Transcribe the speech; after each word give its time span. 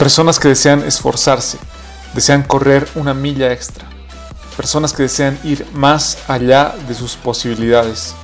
Personas 0.00 0.38
que 0.38 0.48
desean 0.48 0.82
esforzarse, 0.82 1.58
desean 2.14 2.42
correr 2.42 2.88
una 2.94 3.12
milla 3.12 3.52
extra. 3.52 3.84
Personas 4.56 4.94
que 4.94 5.02
desean 5.02 5.38
ir 5.44 5.66
más 5.74 6.16
allá 6.26 6.74
de 6.88 6.94
sus 6.94 7.16
posibilidades. 7.16 8.14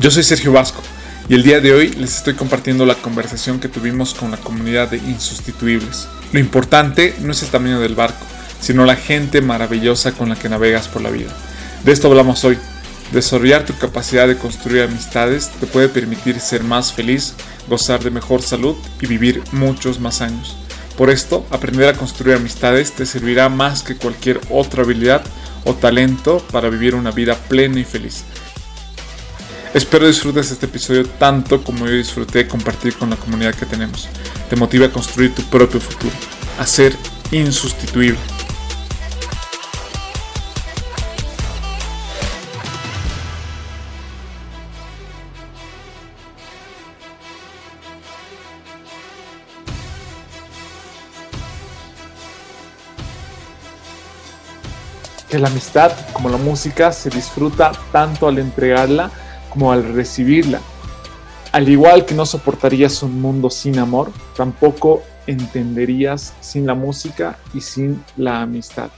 Yo 0.00 0.10
soy 0.10 0.24
Sergio 0.24 0.50
Vasco 0.50 0.82
y 1.28 1.34
el 1.34 1.44
día 1.44 1.60
de 1.60 1.72
hoy 1.72 1.90
les 1.90 2.16
estoy 2.16 2.34
compartiendo 2.34 2.84
la 2.84 2.96
conversación 2.96 3.60
que 3.60 3.68
tuvimos 3.68 4.12
con 4.12 4.32
la 4.32 4.38
comunidad 4.38 4.88
de 4.88 4.96
Insustituibles. 4.96 6.08
Lo 6.32 6.40
importante 6.40 7.14
no 7.20 7.30
es 7.30 7.40
el 7.44 7.50
tamaño 7.50 7.78
del 7.78 7.94
barco, 7.94 8.26
sino 8.60 8.84
la 8.84 8.96
gente 8.96 9.40
maravillosa 9.40 10.10
con 10.10 10.30
la 10.30 10.34
que 10.34 10.48
navegas 10.48 10.88
por 10.88 11.00
la 11.00 11.10
vida. 11.10 11.30
De 11.84 11.92
esto 11.92 12.08
hablamos 12.08 12.42
hoy. 12.42 12.58
Desarrollar 13.12 13.64
tu 13.64 13.78
capacidad 13.78 14.26
de 14.26 14.36
construir 14.36 14.82
amistades 14.82 15.50
te 15.60 15.66
puede 15.68 15.88
permitir 15.88 16.40
ser 16.40 16.64
más 16.64 16.92
feliz, 16.92 17.34
gozar 17.70 18.04
de 18.04 18.10
mejor 18.10 18.42
salud 18.42 18.76
y 19.00 19.06
vivir 19.06 19.42
muchos 19.52 19.98
más 19.98 20.20
años. 20.20 20.56
Por 20.98 21.08
esto, 21.08 21.46
aprender 21.50 21.88
a 21.88 21.94
construir 21.96 22.36
amistades 22.36 22.92
te 22.92 23.06
servirá 23.06 23.48
más 23.48 23.82
que 23.82 23.96
cualquier 23.96 24.38
otra 24.50 24.82
habilidad 24.82 25.22
o 25.64 25.72
talento 25.74 26.44
para 26.50 26.68
vivir 26.68 26.94
una 26.94 27.10
vida 27.10 27.36
plena 27.48 27.80
y 27.80 27.84
feliz. 27.84 28.24
Espero 29.72 30.06
disfrutes 30.06 30.50
este 30.50 30.66
episodio 30.66 31.06
tanto 31.06 31.62
como 31.62 31.86
yo 31.86 31.92
disfruté 31.92 32.48
compartir 32.48 32.94
con 32.96 33.08
la 33.08 33.16
comunidad 33.16 33.54
que 33.54 33.66
tenemos. 33.66 34.08
Te 34.50 34.56
motiva 34.56 34.86
a 34.86 34.92
construir 34.92 35.34
tu 35.34 35.42
propio 35.44 35.80
futuro, 35.80 36.12
a 36.58 36.66
ser 36.66 36.94
insustituible. 37.30 38.39
Que 55.30 55.38
la 55.38 55.48
amistad, 55.48 55.92
como 56.12 56.28
la 56.28 56.36
música, 56.36 56.90
se 56.90 57.08
disfruta 57.08 57.70
tanto 57.92 58.26
al 58.26 58.38
entregarla 58.38 59.10
como 59.48 59.72
al 59.72 59.94
recibirla. 59.94 60.60
Al 61.52 61.68
igual 61.68 62.04
que 62.04 62.14
no 62.14 62.26
soportarías 62.26 63.02
un 63.02 63.20
mundo 63.20 63.48
sin 63.48 63.78
amor, 63.78 64.10
tampoco 64.36 65.02
entenderías 65.26 66.34
sin 66.40 66.66
la 66.66 66.74
música 66.74 67.38
y 67.54 67.60
sin 67.60 68.04
la 68.16 68.42
amistad. 68.42 68.90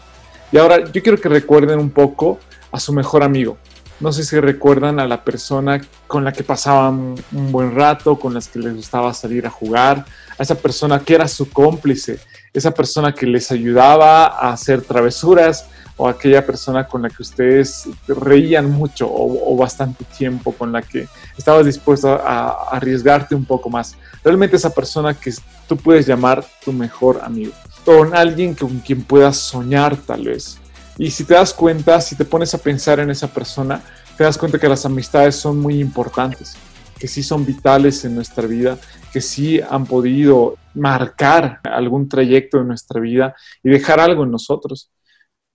Y 0.51 0.59
ahora 0.59 0.91
yo 0.91 1.03
quiero 1.03 1.21
que 1.21 1.29
recuerden 1.29 1.79
un 1.79 1.91
poco 1.91 2.39
a 2.71 2.81
su 2.81 2.93
mejor 2.93 3.23
amigo. 3.23 3.59
No 4.01 4.11
sé 4.11 4.25
si 4.25 4.41
recuerdan 4.41 5.01
a 5.01 5.07
la 5.07 5.23
persona 5.23 5.81
con 6.07 6.25
la 6.25 6.33
que 6.33 6.43
pasaban 6.43 7.15
un 7.33 7.53
buen 7.53 7.75
rato, 7.75 8.19
con 8.19 8.35
las 8.35 8.49
que 8.49 8.59
les 8.59 8.75
gustaba 8.75 9.15
salir 9.15 9.47
a 9.47 9.51
jugar, 9.51 10.05
a 10.39 10.43
esa 10.43 10.57
persona 10.57 10.99
que 11.01 11.15
era 11.15 11.29
su 11.29 11.51
cómplice, 11.51 12.19
esa 12.53 12.71
persona 12.73 13.15
que 13.15 13.27
les 13.27 13.51
ayudaba 13.51 14.27
a 14.27 14.53
hacer 14.53 14.83
travesuras, 14.83 15.67
o 15.97 16.09
aquella 16.09 16.45
persona 16.45 16.87
con 16.87 17.03
la 17.03 17.11
que 17.11 17.23
ustedes 17.23 17.89
reían 18.09 18.71
mucho 18.71 19.09
o, 19.09 19.57
bastante 19.57 20.05
tiempo, 20.05 20.53
con 20.53 20.73
la 20.73 20.83
que 20.83 21.07
estabas 21.37 21.67
dispuesto 21.67 22.09
a, 22.09 22.69
arriesgarte 22.71 23.35
un 23.35 23.45
poco 23.45 23.71
más. 23.71 23.95
Realmente 24.25 24.57
esa 24.57 24.71
persona 24.71 25.15
que 25.15 25.33
tú 25.69 25.77
puedes 25.77 26.07
llamar 26.07 26.45
tu 26.65 26.73
mejor 26.73 27.21
amigo. 27.23 27.53
Con 27.85 28.17
alguien 28.17 28.55
con 28.55 28.79
quien 28.81 29.03
puedas 29.03 29.37
soñar 29.37 29.97
tal 29.97 30.25
vez. 30.25 30.59
Y 30.99 31.11
si 31.11 31.25
te 31.25 31.35
das 31.35 31.53
cuenta, 31.53 32.01
si 32.01 32.17
te 32.17 32.25
pones 32.25 32.55
a 32.55 32.59
pensar 32.59 33.01
en 33.01 33.11
esa 33.11 33.29
persona, 33.29 33.81
te 34.17 34.25
das 34.25 34.39
cuenta 34.39 34.59
que 34.59 34.69
las 34.69 34.85
amistades 34.85 35.37
son 35.37 35.59
muy 35.59 35.81
importantes, 35.81 36.55
que 36.99 37.09
sí 37.09 37.23
son 37.23 37.45
vitales 37.45 38.05
en 38.05 38.15
nuestra 38.15 38.47
vida, 38.47 38.79
que 39.13 39.21
sí 39.21 39.61
han 39.61 39.87
podido 39.87 40.57
marcar 40.75 41.61
algún 41.65 42.09
trayecto 42.09 42.59
de 42.59 42.65
nuestra 42.65 43.01
vida 43.01 43.35
y 43.63 43.71
dejar 43.71 44.01
algo 44.01 44.25
en 44.25 44.31
nosotros. 44.31 44.91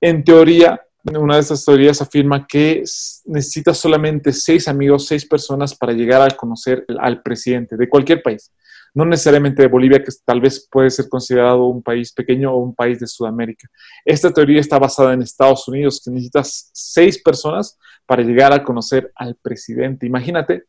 En 0.02 0.24
teoría, 0.24 0.82
una 1.16 1.36
de 1.36 1.42
estas 1.42 1.64
teorías 1.64 2.02
afirma 2.02 2.46
que 2.46 2.84
necesitas 3.26 3.78
solamente 3.78 4.34
seis 4.34 4.68
amigos, 4.68 5.08
seis 5.08 5.26
personas 5.26 5.76
para 5.76 5.94
llegar 5.94 6.22
a 6.22 6.36
conocer 6.36 6.86
al 7.00 7.22
presidente 7.22 7.78
de 7.78 7.88
cualquier 7.88 8.22
país. 8.22 8.52
No 8.94 9.06
necesariamente 9.06 9.62
de 9.62 9.68
Bolivia, 9.68 10.04
que 10.04 10.12
tal 10.26 10.42
vez 10.42 10.68
puede 10.70 10.90
ser 10.90 11.08
considerado 11.08 11.66
un 11.66 11.84
país 11.84 12.12
pequeño 12.12 12.52
o 12.52 12.58
un 12.58 12.74
país 12.74 13.00
de 13.00 13.08
Sudamérica. 13.08 13.68
Esta 14.04 14.34
teoría 14.34 14.60
está 14.60 14.80
basada 14.80 15.14
en 15.14 15.22
Estados 15.22 15.68
Unidos, 15.68 16.02
que 16.04 16.12
necesitas 16.12 16.72
seis 16.74 17.22
personas 17.22 17.78
para 18.06 18.24
llegar 18.24 18.52
a 18.54 18.64
conocer 18.64 19.12
al 19.16 19.36
presidente. 19.36 20.06
Imagínate, 20.06 20.64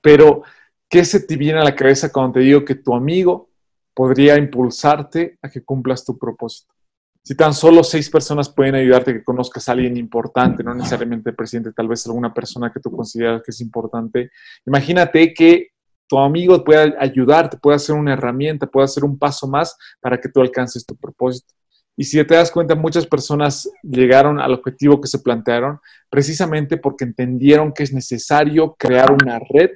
pero 0.00 0.42
¿qué 0.88 1.04
se 1.04 1.20
te 1.20 1.36
viene 1.36 1.60
a 1.60 1.64
la 1.64 1.74
cabeza 1.74 2.12
cuando 2.12 2.34
te 2.34 2.40
digo 2.40 2.64
que 2.64 2.74
tu 2.74 2.94
amigo 2.94 3.50
podría 3.94 4.36
impulsarte 4.36 5.38
a 5.42 5.48
que 5.48 5.62
cumplas 5.64 6.04
tu 6.04 6.18
propósito? 6.18 6.74
Si 7.22 7.34
tan 7.34 7.52
solo 7.52 7.84
seis 7.84 8.08
personas 8.08 8.48
pueden 8.48 8.74
ayudarte 8.74 9.12
que 9.12 9.22
conozcas 9.22 9.68
a 9.68 9.72
alguien 9.72 9.96
importante, 9.96 10.64
no 10.64 10.74
necesariamente 10.74 11.30
el 11.30 11.36
presidente, 11.36 11.72
tal 11.72 11.86
vez 11.86 12.06
alguna 12.06 12.32
persona 12.32 12.72
que 12.72 12.80
tú 12.80 12.90
consideras 12.90 13.42
que 13.42 13.50
es 13.50 13.60
importante, 13.60 14.30
imagínate 14.66 15.34
que 15.34 15.68
tu 16.08 16.18
amigo 16.18 16.64
pueda 16.64 16.94
ayudarte, 16.98 17.58
pueda 17.58 17.78
ser 17.78 17.94
una 17.94 18.14
herramienta, 18.14 18.66
pueda 18.66 18.88
ser 18.88 19.04
un 19.04 19.18
paso 19.18 19.46
más 19.46 19.76
para 20.00 20.18
que 20.18 20.28
tú 20.28 20.40
alcances 20.40 20.84
tu 20.84 20.96
propósito. 20.96 21.54
Y 21.96 22.04
si 22.04 22.16
te 22.24 22.34
das 22.34 22.50
cuenta, 22.50 22.74
muchas 22.74 23.06
personas 23.06 23.70
llegaron 23.82 24.40
al 24.40 24.54
objetivo 24.54 25.00
que 25.00 25.06
se 25.06 25.18
plantearon 25.18 25.78
precisamente 26.08 26.78
porque 26.78 27.04
entendieron 27.04 27.72
que 27.72 27.82
es 27.82 27.92
necesario 27.92 28.74
crear 28.78 29.12
una 29.12 29.38
red 29.38 29.70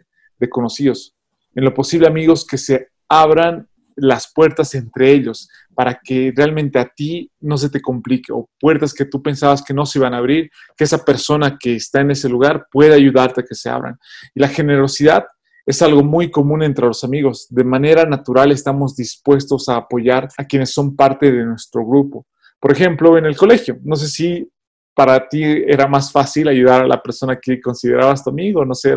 conocidos. 0.48 1.14
En 1.54 1.64
lo 1.64 1.74
posible, 1.74 2.06
amigos 2.06 2.46
que 2.46 2.58
se 2.58 2.88
abran 3.08 3.68
las 3.96 4.32
puertas 4.32 4.74
entre 4.74 5.12
ellos 5.12 5.48
para 5.74 6.00
que 6.02 6.32
realmente 6.34 6.78
a 6.78 6.88
ti 6.88 7.30
no 7.40 7.56
se 7.56 7.70
te 7.70 7.80
complique 7.80 8.32
o 8.32 8.48
puertas 8.58 8.92
que 8.92 9.04
tú 9.04 9.22
pensabas 9.22 9.62
que 9.62 9.74
no 9.74 9.86
se 9.86 9.98
iban 9.98 10.14
a 10.14 10.18
abrir, 10.18 10.50
que 10.76 10.84
esa 10.84 11.04
persona 11.04 11.56
que 11.58 11.76
está 11.76 12.00
en 12.00 12.10
ese 12.10 12.28
lugar 12.28 12.66
pueda 12.70 12.94
ayudarte 12.94 13.40
a 13.40 13.44
que 13.44 13.54
se 13.54 13.68
abran. 13.68 13.96
Y 14.34 14.40
la 14.40 14.48
generosidad 14.48 15.26
es 15.66 15.80
algo 15.82 16.02
muy 16.02 16.30
común 16.30 16.62
entre 16.62 16.86
los 16.86 17.04
amigos. 17.04 17.46
De 17.50 17.64
manera 17.64 18.04
natural 18.04 18.52
estamos 18.52 18.96
dispuestos 18.96 19.68
a 19.68 19.76
apoyar 19.76 20.28
a 20.36 20.44
quienes 20.44 20.72
son 20.72 20.94
parte 20.94 21.32
de 21.32 21.44
nuestro 21.44 21.86
grupo. 21.86 22.26
Por 22.60 22.72
ejemplo, 22.72 23.18
en 23.18 23.26
el 23.26 23.36
colegio, 23.36 23.78
no 23.82 23.96
sé 23.96 24.08
si 24.08 24.48
para 24.94 25.28
ti 25.28 25.42
era 25.42 25.88
más 25.88 26.12
fácil 26.12 26.46
ayudar 26.48 26.82
a 26.82 26.86
la 26.86 27.02
persona 27.02 27.38
que 27.40 27.60
considerabas 27.60 28.22
tu 28.22 28.30
amigo, 28.30 28.64
no 28.64 28.74
sé, 28.74 28.94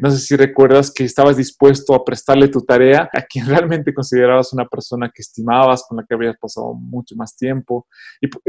no 0.00 0.10
sé 0.10 0.18
si 0.18 0.36
recuerdas 0.36 0.92
que 0.92 1.04
estabas 1.04 1.36
dispuesto 1.36 1.94
a 1.94 2.04
prestarle 2.04 2.48
tu 2.48 2.60
tarea 2.60 3.10
a 3.12 3.22
quien 3.22 3.46
realmente 3.46 3.92
considerabas 3.92 4.52
una 4.52 4.66
persona 4.66 5.10
que 5.12 5.22
estimabas, 5.22 5.84
con 5.88 5.98
la 5.98 6.04
que 6.08 6.14
habías 6.14 6.36
pasado 6.38 6.74
mucho 6.74 7.16
más 7.16 7.36
tiempo. 7.36 7.86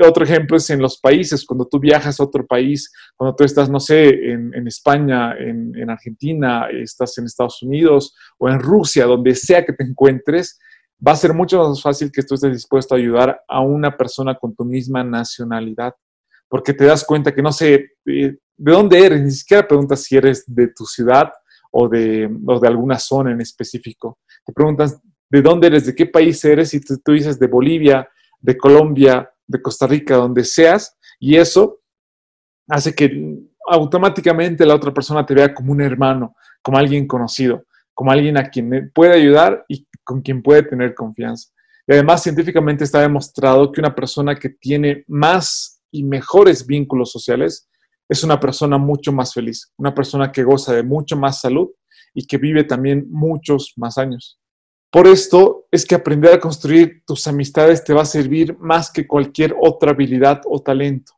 Otro 0.02 0.24
ejemplo 0.24 0.58
es 0.58 0.70
en 0.70 0.82
los 0.82 1.00
países, 1.00 1.44
cuando 1.44 1.66
tú 1.66 1.80
viajas 1.80 2.20
a 2.20 2.24
otro 2.24 2.46
país, 2.46 2.92
cuando 3.16 3.36
tú 3.36 3.44
estás, 3.44 3.70
no 3.70 3.80
sé, 3.80 4.32
en, 4.32 4.68
España, 4.68 5.36
en, 5.38 5.76
en 5.76 5.90
Argentina, 5.90 6.68
estás 6.72 7.18
en 7.18 7.26
Estados 7.26 7.64
Unidos 7.64 8.16
o 8.38 8.48
en 8.48 8.60
Rusia, 8.60 9.06
donde 9.06 9.34
sea 9.34 9.66
que 9.66 9.74
te 9.74 9.84
encuentres, 9.84 10.60
va 11.06 11.14
a 11.14 11.16
ser 11.16 11.34
mucho 11.34 11.68
más 11.68 11.82
fácil 11.82 12.12
que 12.12 12.22
tú 12.22 12.36
estés 12.36 12.54
dispuesto 12.54 12.94
a 12.94 13.00
ayudar 13.00 13.42
a 13.48 13.62
una 13.62 13.98
persona 13.98 14.36
con 14.36 14.56
tu 14.56 14.64
misma 14.66 15.04
nacionalidad 15.04 15.94
porque 16.52 16.74
te 16.74 16.84
das 16.84 17.06
cuenta 17.06 17.34
que 17.34 17.42
no 17.42 17.54
sé 17.54 17.92
de, 18.04 18.38
dónde 18.58 19.06
eres, 19.06 19.22
ni 19.22 19.32
siquiera 19.32 19.66
preguntas 19.66 20.04
si 20.04 20.18
eres 20.18 20.44
de 20.46 20.68
tu 20.68 20.84
ciudad 20.84 21.32
o 21.72 21.88
de, 21.88 22.28
de 22.30 22.68
alguna 22.68 23.00
zona 23.00 23.32
en 23.32 23.40
específico. 23.40 24.20
Te 24.46 24.52
preguntas 24.52 25.00
de 25.30 25.42
dónde 25.42 25.68
eres, 25.68 25.86
de 25.86 25.96
qué 25.96 26.08
país 26.08 26.44
eres, 26.44 26.74
y 26.74 26.82
tú, 26.82 27.00
tú 27.00 27.14
dices 27.14 27.40
de 27.40 27.48
Bolivia, 27.48 28.06
de 28.42 28.58
Colombia, 28.58 29.32
de 29.48 29.62
Costa 29.62 29.88
Rica, 29.88 30.18
donde 30.18 30.44
seas, 30.44 30.98
y 31.22 31.38
eso 31.38 31.80
hace 32.68 32.94
que 32.94 33.40
automáticamente 33.70 34.66
la 34.66 34.76
otra 34.76 34.94
persona 34.94 35.26
te 35.26 35.34
vea 35.34 35.54
como 35.54 35.72
un 35.72 35.80
hermano, 35.80 36.36
como 36.62 36.78
alguien 36.78 37.08
conocido, 37.08 37.64
como 37.94 38.12
alguien 38.12 38.38
a 38.38 38.50
quien 38.50 38.92
puede 38.94 39.14
ayudar 39.14 39.64
y 39.70 39.88
con 40.04 40.22
quien 40.22 40.44
puede 40.44 40.64
tener 40.64 40.96
confianza. 40.96 41.48
Y 41.88 41.94
además, 41.94 42.22
científicamente 42.22 42.84
está 42.84 43.00
demostrado 43.00 43.72
que 43.72 43.80
una 43.80 43.96
persona 43.96 44.36
que 44.36 44.50
tiene 44.50 45.06
más 45.08 45.81
y 45.92 46.04
mejores 46.04 46.66
vínculos 46.66 47.12
sociales, 47.12 47.70
es 48.10 48.24
una 48.24 48.40
persona 48.40 48.78
mucho 48.78 49.12
más 49.12 49.34
feliz, 49.34 49.72
una 49.78 49.94
persona 49.94 50.32
que 50.32 50.44
goza 50.44 50.74
de 50.74 50.84
mucho 50.84 51.16
más 51.16 51.42
salud 51.42 51.70
y 52.14 52.26
que 52.26 52.38
vive 52.38 52.64
también 52.64 53.08
muchos 53.10 53.74
más 53.78 53.98
años. 53.98 54.40
Por 54.92 55.08
esto 55.08 55.68
es 55.72 55.86
que 55.86 55.96
aprender 55.96 56.34
a 56.34 56.40
construir 56.40 57.04
tus 57.06 57.26
amistades 57.28 57.84
te 57.84 57.94
va 57.94 58.02
a 58.02 58.06
servir 58.06 58.58
más 58.60 58.92
que 58.92 59.08
cualquier 59.08 59.56
otra 59.58 59.92
habilidad 59.92 60.42
o 60.46 60.62
talento 60.62 61.14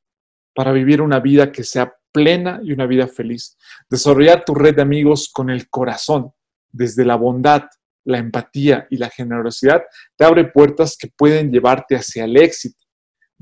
para 0.54 0.72
vivir 0.72 1.02
una 1.02 1.20
vida 1.20 1.52
que 1.52 1.64
sea 1.64 1.96
plena 2.12 2.60
y 2.64 2.72
una 2.72 2.86
vida 2.86 3.08
feliz. 3.08 3.58
Desarrollar 3.90 4.46
tu 4.46 4.54
red 4.54 4.76
de 4.76 4.84
amigos 4.84 5.32
con 5.34 5.50
el 5.50 5.70
corazón, 5.70 6.32
desde 6.72 7.04
la 7.04 7.16
bondad, 7.16 7.64
la 8.06 8.20
empatía 8.20 8.86
y 8.92 8.98
la 8.98 9.10
generosidad, 9.10 9.82
te 10.16 10.26
abre 10.26 10.46
puertas 10.46 10.96
que 10.96 11.08
pueden 11.08 11.52
llevarte 11.52 11.96
hacia 11.96 12.26
el 12.26 12.38
éxito. 12.38 12.83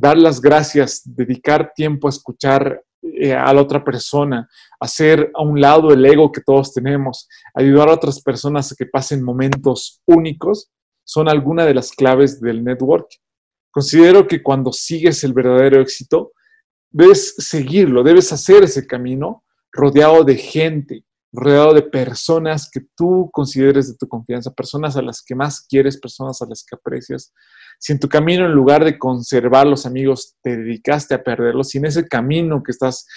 Dar 0.01 0.17
las 0.17 0.41
gracias, 0.41 1.03
dedicar 1.05 1.73
tiempo 1.75 2.07
a 2.07 2.09
escuchar 2.09 2.83
eh, 3.03 3.35
a 3.35 3.53
la 3.53 3.61
otra 3.61 3.83
persona, 3.83 4.49
hacer 4.79 5.29
a 5.35 5.43
un 5.43 5.61
lado 5.61 5.93
el 5.93 6.03
ego 6.03 6.31
que 6.31 6.41
todos 6.41 6.73
tenemos, 6.73 7.29
ayudar 7.53 7.87
a 7.87 7.93
otras 7.93 8.19
personas 8.19 8.71
a 8.71 8.75
que 8.75 8.87
pasen 8.87 9.23
momentos 9.23 10.01
únicos, 10.07 10.71
son 11.03 11.29
algunas 11.29 11.67
de 11.67 11.75
las 11.75 11.91
claves 11.91 12.41
del 12.41 12.63
network. 12.63 13.09
Considero 13.69 14.27
que 14.27 14.41
cuando 14.41 14.73
sigues 14.73 15.23
el 15.23 15.33
verdadero 15.33 15.79
éxito, 15.79 16.31
debes 16.89 17.35
seguirlo, 17.37 18.01
debes 18.01 18.33
hacer 18.33 18.63
ese 18.63 18.87
camino 18.87 19.43
rodeado 19.71 20.23
de 20.23 20.35
gente, 20.35 21.05
rodeado 21.33 21.73
de 21.73 21.83
personas 21.83 22.69
que 22.71 22.81
tú 22.95 23.29
consideres 23.31 23.89
de 23.89 23.97
tu 23.97 24.07
confianza, 24.07 24.51
personas 24.51 24.97
a 24.97 25.01
las 25.01 25.23
que 25.25 25.35
más 25.35 25.65
quieres, 25.67 25.99
personas 25.99 26.41
a 26.41 26.45
las 26.45 26.63
que 26.63 26.75
aprecias. 26.75 27.33
Si 27.79 27.93
en 27.93 27.99
tu 27.99 28.09
camino, 28.09 28.45
en 28.45 28.51
lugar 28.51 28.83
de 28.83 28.99
conservar 28.99 29.65
los 29.65 29.85
amigos, 29.85 30.35
te 30.43 30.57
dedicaste 30.57 31.15
a 31.15 31.23
perderlos, 31.23 31.69
si 31.69 31.77
en 31.77 31.85
ese 31.85 32.07
camino 32.07 32.61
que 32.61 32.71
estás 32.71 33.07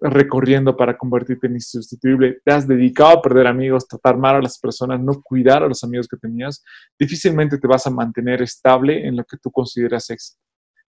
recorriendo 0.00 0.76
para 0.76 0.98
convertirte 0.98 1.46
en 1.46 1.54
insustituible, 1.54 2.40
te 2.44 2.52
has 2.52 2.66
dedicado 2.66 3.18
a 3.18 3.22
perder 3.22 3.46
amigos, 3.46 3.86
tratar 3.86 4.18
mal 4.18 4.36
a 4.36 4.42
las 4.42 4.58
personas, 4.58 5.00
no 5.00 5.22
cuidar 5.22 5.62
a 5.62 5.68
los 5.68 5.84
amigos 5.84 6.08
que 6.08 6.16
tenías, 6.16 6.62
difícilmente 6.98 7.58
te 7.58 7.68
vas 7.68 7.86
a 7.86 7.90
mantener 7.90 8.42
estable 8.42 9.06
en 9.06 9.16
lo 9.16 9.24
que 9.24 9.36
tú 9.36 9.50
consideras 9.50 10.10
éxito. 10.10 10.40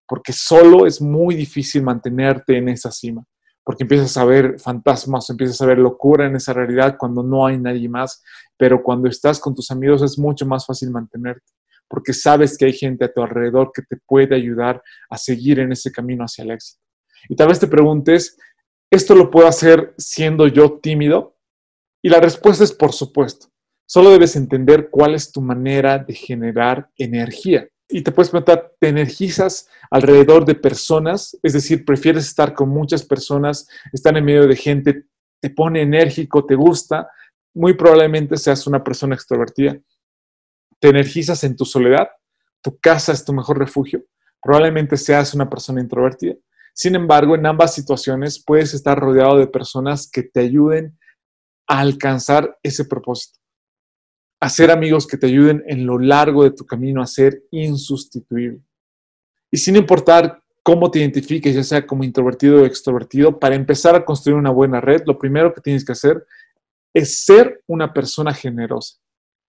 Porque 0.07 0.33
solo 0.33 0.85
es 0.85 0.99
muy 0.99 1.35
difícil 1.35 1.83
mantenerte 1.83 2.57
en 2.57 2.69
esa 2.69 2.91
cima 2.91 3.23
porque 3.63 3.83
empiezas 3.83 4.17
a 4.17 4.25
ver 4.25 4.59
fantasmas, 4.59 5.29
empiezas 5.29 5.61
a 5.61 5.65
ver 5.65 5.77
locura 5.77 6.25
en 6.27 6.35
esa 6.35 6.53
realidad 6.53 6.97
cuando 6.97 7.23
no 7.23 7.45
hay 7.45 7.57
nadie 7.57 7.87
más, 7.87 8.23
pero 8.57 8.83
cuando 8.83 9.07
estás 9.07 9.39
con 9.39 9.55
tus 9.55 9.71
amigos 9.71 10.01
es 10.01 10.19
mucho 10.19 10.45
más 10.45 10.65
fácil 10.65 10.91
mantenerte, 10.91 11.51
porque 11.87 12.13
sabes 12.13 12.57
que 12.57 12.65
hay 12.65 12.73
gente 12.73 13.05
a 13.05 13.13
tu 13.13 13.21
alrededor 13.21 13.71
que 13.73 13.81
te 13.83 13.97
puede 14.05 14.35
ayudar 14.35 14.81
a 15.09 15.17
seguir 15.17 15.59
en 15.59 15.71
ese 15.71 15.91
camino 15.91 16.25
hacia 16.25 16.43
el 16.43 16.51
éxito. 16.51 16.81
Y 17.29 17.35
tal 17.35 17.47
vez 17.47 17.59
te 17.59 17.67
preguntes, 17.67 18.37
¿esto 18.91 19.15
lo 19.15 19.31
puedo 19.31 19.47
hacer 19.47 19.93
siendo 19.97 20.47
yo 20.47 20.79
tímido? 20.79 21.37
Y 22.03 22.09
la 22.09 22.19
respuesta 22.19 22.65
es 22.65 22.73
por 22.73 22.91
supuesto. 22.91 23.47
Solo 23.85 24.09
debes 24.09 24.35
entender 24.35 24.89
cuál 24.89 25.15
es 25.15 25.31
tu 25.31 25.39
manera 25.39 25.99
de 25.99 26.13
generar 26.13 26.89
energía 26.97 27.67
y 27.89 28.01
te 28.01 28.11
puedes 28.11 28.29
preguntar, 28.29 28.73
¿te 28.79 28.89
energizas 28.89 29.67
alrededor 29.91 30.45
de 30.45 30.55
personas? 30.55 31.37
Es 31.43 31.53
decir, 31.53 31.85
¿prefieres 31.85 32.25
estar 32.25 32.53
con 32.53 32.69
muchas 32.69 33.03
personas, 33.03 33.67
estar 33.91 34.15
en 34.17 34.25
medio 34.25 34.47
de 34.47 34.55
gente, 34.55 35.05
te 35.39 35.49
pone 35.49 35.81
enérgico, 35.81 36.45
te 36.45 36.55
gusta? 36.55 37.09
Muy 37.53 37.73
probablemente 37.73 38.37
seas 38.37 38.65
una 38.65 38.83
persona 38.83 39.15
extrovertida. 39.15 39.77
¿Te 40.79 40.89
energizas 40.89 41.43
en 41.43 41.55
tu 41.55 41.65
soledad? 41.65 42.07
¿Tu 42.61 42.77
casa 42.79 43.11
es 43.11 43.23
tu 43.23 43.33
mejor 43.33 43.59
refugio? 43.59 44.03
Probablemente 44.41 44.97
seas 44.97 45.33
una 45.33 45.49
persona 45.49 45.81
introvertida. 45.81 46.35
Sin 46.73 46.95
embargo, 46.95 47.35
en 47.35 47.45
ambas 47.45 47.75
situaciones 47.75 48.43
puedes 48.43 48.73
estar 48.73 48.97
rodeado 48.97 49.37
de 49.37 49.47
personas 49.47 50.09
que 50.09 50.23
te 50.23 50.39
ayuden 50.39 50.97
a 51.67 51.79
alcanzar 51.79 52.57
ese 52.63 52.85
propósito 52.85 53.42
hacer 54.43 54.71
amigos 54.71 55.07
que 55.07 55.15
te 55.17 55.27
ayuden 55.27 55.63
en 55.67 55.85
lo 55.85 55.97
largo 55.97 56.43
de 56.43 56.51
tu 56.51 56.65
camino 56.65 57.01
a 57.01 57.07
ser 57.07 57.43
insustituible. 57.51 58.59
Y 59.49 59.57
sin 59.57 59.77
importar 59.77 60.41
cómo 60.61 60.91
te 60.91 60.99
identifiques, 60.99 61.55
ya 61.55 61.63
sea 61.63 61.87
como 61.87 62.03
introvertido 62.03 62.61
o 62.61 62.65
extrovertido, 62.65 63.39
para 63.39 63.55
empezar 63.55 63.95
a 63.95 64.03
construir 64.03 64.37
una 64.37 64.49
buena 64.49 64.81
red, 64.81 65.03
lo 65.05 65.17
primero 65.17 65.53
que 65.53 65.61
tienes 65.61 65.85
que 65.85 65.93
hacer 65.93 66.25
es 66.93 67.23
ser 67.23 67.63
una 67.67 67.93
persona 67.93 68.33
generosa, 68.33 68.97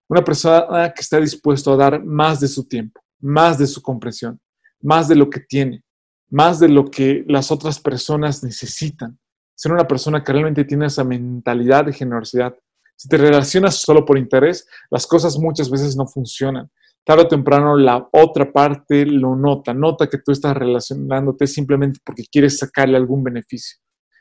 una 0.09 0.23
persona 0.23 0.93
que 0.95 1.01
está 1.01 1.19
dispuesto 1.19 1.73
a 1.73 1.77
dar 1.77 2.05
más 2.05 2.39
de 2.39 2.47
su 2.47 2.65
tiempo, 2.69 3.01
más 3.21 3.59
de 3.59 3.67
su 3.67 3.83
comprensión, 3.83 4.41
más 4.81 5.09
de 5.09 5.17
lo 5.17 5.29
que 5.29 5.41
tiene, 5.41 5.83
más 6.31 6.61
de 6.61 6.69
lo 6.69 6.89
que 6.89 7.25
las 7.27 7.51
otras 7.51 7.81
personas 7.81 8.45
necesitan. 8.45 9.19
Ser 9.57 9.73
una 9.73 9.89
persona 9.89 10.23
que 10.23 10.33
realmente 10.33 10.65
tiene 10.65 10.87
esa 10.87 11.03
mentalidad 11.03 11.85
de 11.85 11.93
generosidad, 11.93 12.55
si 12.97 13.09
te 13.09 13.17
relacionas 13.17 13.77
solo 13.77 14.05
por 14.05 14.19
interés, 14.19 14.67
las 14.91 15.07
cosas 15.07 15.39
muchas 15.39 15.71
veces 15.71 15.97
no 15.97 16.07
funcionan. 16.07 16.71
Tarde 17.05 17.25
o 17.25 17.29
temprano 17.29 17.77
la 17.77 18.09
otra 18.13 18.51
parte 18.51 19.05
lo 19.05 19.37
nota, 19.37 19.75
nota 19.75 20.09
que 20.09 20.19
tú 20.19 20.33
estás 20.33 20.57
relacionándote 20.57 21.47
simplemente 21.47 22.01
porque 22.05 22.25
quieres 22.31 22.59
sacarle 22.59 22.97
algún 22.97 23.23
beneficio. 23.23 23.79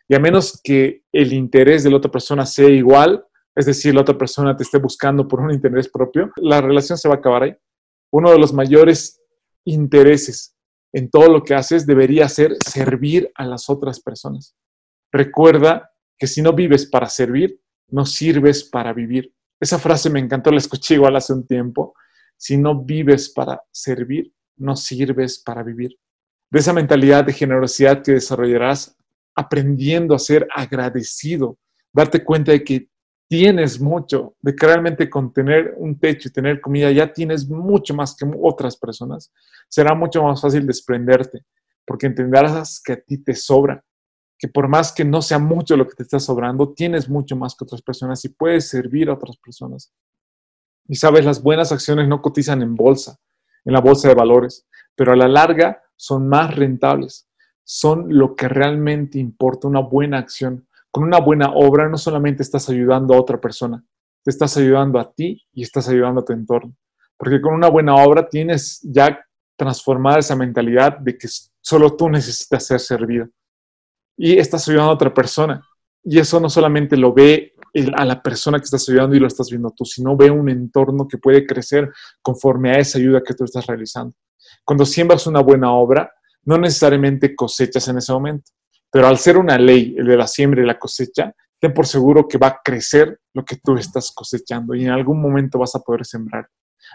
Y 0.10 0.16
a 0.16 0.20
menos 0.20 0.60
que 0.62 1.04
el 1.14 1.32
interés 1.32 1.84
de 1.84 1.90
la 1.90 1.98
otra 1.98 2.12
persona 2.12 2.46
sea 2.46 2.68
igual, 2.68 3.24
es 3.56 3.66
decir, 3.66 3.94
la 3.94 4.02
otra 4.02 4.18
persona 4.18 4.56
te 4.58 4.64
esté 4.64 4.80
buscando 4.80 5.28
por 5.28 5.40
un 5.40 5.52
interés 5.52 5.88
propio, 5.88 6.32
la 6.36 6.60
relación 6.60 6.98
se 6.98 7.08
va 7.08 7.16
a 7.16 7.18
acabar 7.20 7.44
ahí. 7.44 7.56
Uno 8.12 8.32
de 8.32 8.40
los 8.40 8.52
mayores 8.52 9.22
intereses 9.66 10.56
en 10.94 11.10
todo 11.10 11.30
lo 11.30 11.44
que 11.44 11.56
haces 11.56 11.86
debería 11.86 12.28
ser 12.28 12.58
servir 12.66 13.32
a 13.36 13.46
las 13.46 13.70
otras 13.70 14.00
personas. 14.02 14.56
Recuerda 15.12 15.92
que 16.18 16.28
si 16.28 16.42
no 16.42 16.54
vives 16.54 16.86
para 16.90 17.08
servir, 17.08 17.60
no 17.90 18.06
sirves 18.06 18.64
para 18.64 18.94
vivir. 18.94 19.34
Esa 19.60 19.80
frase 19.80 20.10
me 20.10 20.20
encantó, 20.20 20.52
la 20.52 20.58
escuché 20.58 20.96
igual 20.96 21.16
hace 21.16 21.34
un 21.34 21.46
tiempo. 21.46 21.94
Si 22.38 22.58
no 22.58 22.84
vives 22.84 23.30
para 23.30 23.62
servir, 23.72 24.32
no 24.58 24.76
sirves 24.76 25.40
para 25.40 25.64
vivir. 25.64 25.98
De 26.50 26.60
esa 26.60 26.74
mentalidad 26.74 27.24
de 27.24 27.34
generosidad 27.34 28.02
que 28.02 28.14
desarrollarás 28.14 28.96
aprendiendo 29.36 30.14
a 30.14 30.20
ser 30.20 30.48
agradecido, 30.54 31.58
darte 31.92 32.24
cuenta 32.24 32.52
de 32.52 32.64
que 32.64 32.90
tienes 33.28 33.80
mucho, 33.80 34.36
de 34.42 34.56
que 34.56 34.66
realmente 34.66 35.10
con 35.10 35.34
tener 35.34 35.74
un 35.78 35.98
techo 35.98 36.28
y 36.28 36.32
tener 36.32 36.62
comida 36.62 36.92
ya 36.92 37.12
tienes 37.12 37.50
mucho 37.50 37.94
más 37.96 38.16
que 38.16 38.30
otras 38.42 38.78
personas, 38.78 39.32
será 39.68 39.96
mucho 39.96 40.22
más 40.22 40.40
fácil 40.42 40.68
desprenderte, 40.68 41.44
porque 41.86 42.06
entenderás 42.06 42.82
que 42.84 42.94
a 42.94 43.02
ti 43.02 43.18
te 43.18 43.34
sobra 43.34 43.84
que 44.38 44.48
por 44.48 44.68
más 44.68 44.92
que 44.92 45.06
no 45.06 45.22
sea 45.22 45.40
mucho 45.40 45.78
lo 45.78 45.88
que 45.88 45.96
te 45.96 46.04
está 46.04 46.20
sobrando, 46.20 46.74
tienes 46.74 47.10
mucho 47.10 47.36
más 47.36 47.56
que 47.56 47.64
otras 47.64 47.82
personas 47.82 48.24
y 48.26 48.30
puedes 48.30 48.68
servir 48.70 49.10
a 49.10 49.14
otras 49.14 49.38
personas. 49.38 49.94
Y 50.88 50.96
sabes, 50.96 51.26
las 51.26 51.42
buenas 51.42 51.72
acciones 51.72 52.08
no 52.08 52.22
cotizan 52.22 52.62
en 52.62 52.76
bolsa, 52.76 53.18
en 53.64 53.74
la 53.74 53.80
bolsa 53.80 54.10
de 54.10 54.16
valores, 54.16 54.68
pero 54.96 55.14
a 55.14 55.16
la 55.16 55.28
larga 55.28 55.82
son 55.96 56.28
más 56.28 56.56
rentables. 56.56 57.30
Son 57.64 58.08
lo 58.10 58.36
que 58.36 58.50
realmente 58.50 59.18
importa, 59.18 59.68
una 59.68 59.80
buena 59.80 60.18
acción. 60.18 60.68
Con 60.92 61.04
una 61.04 61.20
buena 61.20 61.52
obra 61.54 61.88
no 61.88 61.98
solamente 61.98 62.44
estás 62.44 62.70
ayudando 62.70 63.14
a 63.14 63.22
otra 63.22 63.40
persona, 63.40 63.84
te 64.24 64.30
estás 64.30 64.58
ayudando 64.58 65.00
a 65.00 65.12
ti 65.12 65.42
y 65.54 65.64
estás 65.64 65.88
ayudando 65.88 66.22
a 66.22 66.26
tu 66.26 66.34
entorno. 66.34 66.76
Porque 67.18 67.40
con 67.40 67.54
una 67.54 67.70
buena 67.70 67.96
obra 67.96 68.28
tienes 68.28 68.82
ya 68.84 69.26
transformada 69.56 70.20
esa 70.20 70.36
mentalidad 70.36 70.98
de 70.98 71.18
que 71.18 71.28
solo 71.62 71.96
tú 71.96 72.10
necesitas 72.10 72.66
ser 72.66 72.80
servido 72.82 73.30
y 74.18 74.38
estás 74.38 74.68
ayudando 74.68 74.92
a 74.92 74.96
otra 74.96 75.14
persona. 75.14 75.62
Y 76.04 76.20
eso 76.20 76.40
no 76.40 76.50
solamente 76.50 76.98
lo 76.98 77.14
ve 77.14 77.54
a 77.96 78.06
la 78.06 78.22
persona 78.22 78.60
que 78.60 78.66
estás 78.66 78.88
ayudando 78.90 79.16
y 79.16 79.20
lo 79.20 79.28
estás 79.28 79.50
viendo 79.50 79.72
tú, 79.72 79.86
sino 79.86 80.16
ve 80.16 80.30
un 80.30 80.50
entorno 80.50 81.08
que 81.08 81.18
puede 81.18 81.46
crecer 81.46 81.92
conforme 82.22 82.72
a 82.72 82.80
esa 82.80 83.00
ayuda 83.00 83.24
que 83.24 83.34
tú 83.34 83.46
estás 83.46 83.66
realizando. 83.66 84.16
Cuando 84.64 84.86
siembras 84.86 85.26
una 85.26 85.42
buena 85.42 85.74
obra, 85.74 86.12
no 86.44 86.58
necesariamente 86.58 87.36
cosechas 87.36 87.88
en 87.88 87.98
ese 87.98 88.12
momento, 88.12 88.52
pero 88.92 89.08
al 89.08 89.18
ser 89.18 89.38
una 89.38 89.58
ley, 89.58 89.96
el 89.98 90.06
de 90.06 90.18
la 90.18 90.28
siembra 90.28 90.62
y 90.62 90.66
la 90.66 90.78
cosecha, 90.78 91.34
ten 91.60 91.74
por 91.74 91.88
seguro 91.88 92.28
que 92.28 92.38
va 92.38 92.48
a 92.48 92.60
crecer 92.64 93.20
lo 93.34 93.44
que 93.44 93.56
tú 93.56 93.76
estás 93.76 94.12
cosechando 94.12 94.76
y 94.76 94.84
en 94.84 94.92
algún 94.92 95.22
momento 95.22 95.58
vas 95.58 95.74
a 95.76 95.80
poder 95.80 96.06
sembrar. 96.06 96.48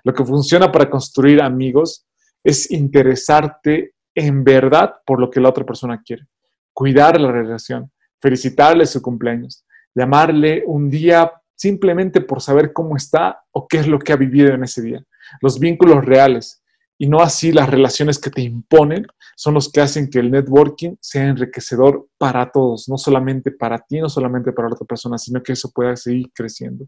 Lo 0.04 0.12
que 0.14 0.24
funciona 0.24 0.70
para 0.70 0.88
construir 0.88 1.40
amigos 1.40 2.06
es 2.44 2.70
interesarte 2.70 3.94
en 4.14 4.44
verdad 4.44 4.96
por 5.04 5.18
lo 5.18 5.30
que 5.30 5.40
la 5.40 5.48
otra 5.48 5.64
persona 5.64 6.00
quiere 6.04 6.28
cuidar 6.78 7.20
la 7.20 7.32
relación, 7.32 7.90
felicitarle 8.20 8.86
su 8.86 9.02
cumpleaños, 9.02 9.64
llamarle 9.92 10.62
un 10.64 10.88
día 10.88 11.32
simplemente 11.56 12.20
por 12.20 12.40
saber 12.40 12.72
cómo 12.72 12.96
está 12.96 13.40
o 13.50 13.66
qué 13.66 13.78
es 13.78 13.88
lo 13.88 13.98
que 13.98 14.12
ha 14.12 14.16
vivido 14.16 14.54
en 14.54 14.62
ese 14.62 14.80
día. 14.82 15.02
Los 15.40 15.58
vínculos 15.58 16.04
reales 16.04 16.62
y 16.96 17.08
no 17.08 17.20
así 17.20 17.50
las 17.50 17.68
relaciones 17.68 18.20
que 18.20 18.30
te 18.30 18.42
imponen 18.42 19.08
son 19.34 19.54
los 19.54 19.72
que 19.72 19.80
hacen 19.80 20.08
que 20.08 20.20
el 20.20 20.30
networking 20.30 20.94
sea 21.00 21.24
enriquecedor 21.24 22.06
para 22.16 22.48
todos, 22.52 22.88
no 22.88 22.96
solamente 22.96 23.50
para 23.50 23.80
ti, 23.80 24.00
no 24.00 24.08
solamente 24.08 24.52
para 24.52 24.68
la 24.68 24.74
otra 24.76 24.86
persona, 24.86 25.18
sino 25.18 25.42
que 25.42 25.54
eso 25.54 25.72
pueda 25.74 25.96
seguir 25.96 26.30
creciendo. 26.32 26.86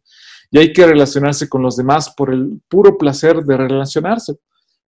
Y 0.53 0.59
hay 0.59 0.73
que 0.73 0.87
relacionarse 0.87 1.49
con 1.49 1.63
los 1.63 1.77
demás 1.77 2.15
por 2.17 2.33
el 2.33 2.61
puro 2.69 2.97
placer 2.97 3.43
de 3.43 3.57
relacionarse, 3.57 4.37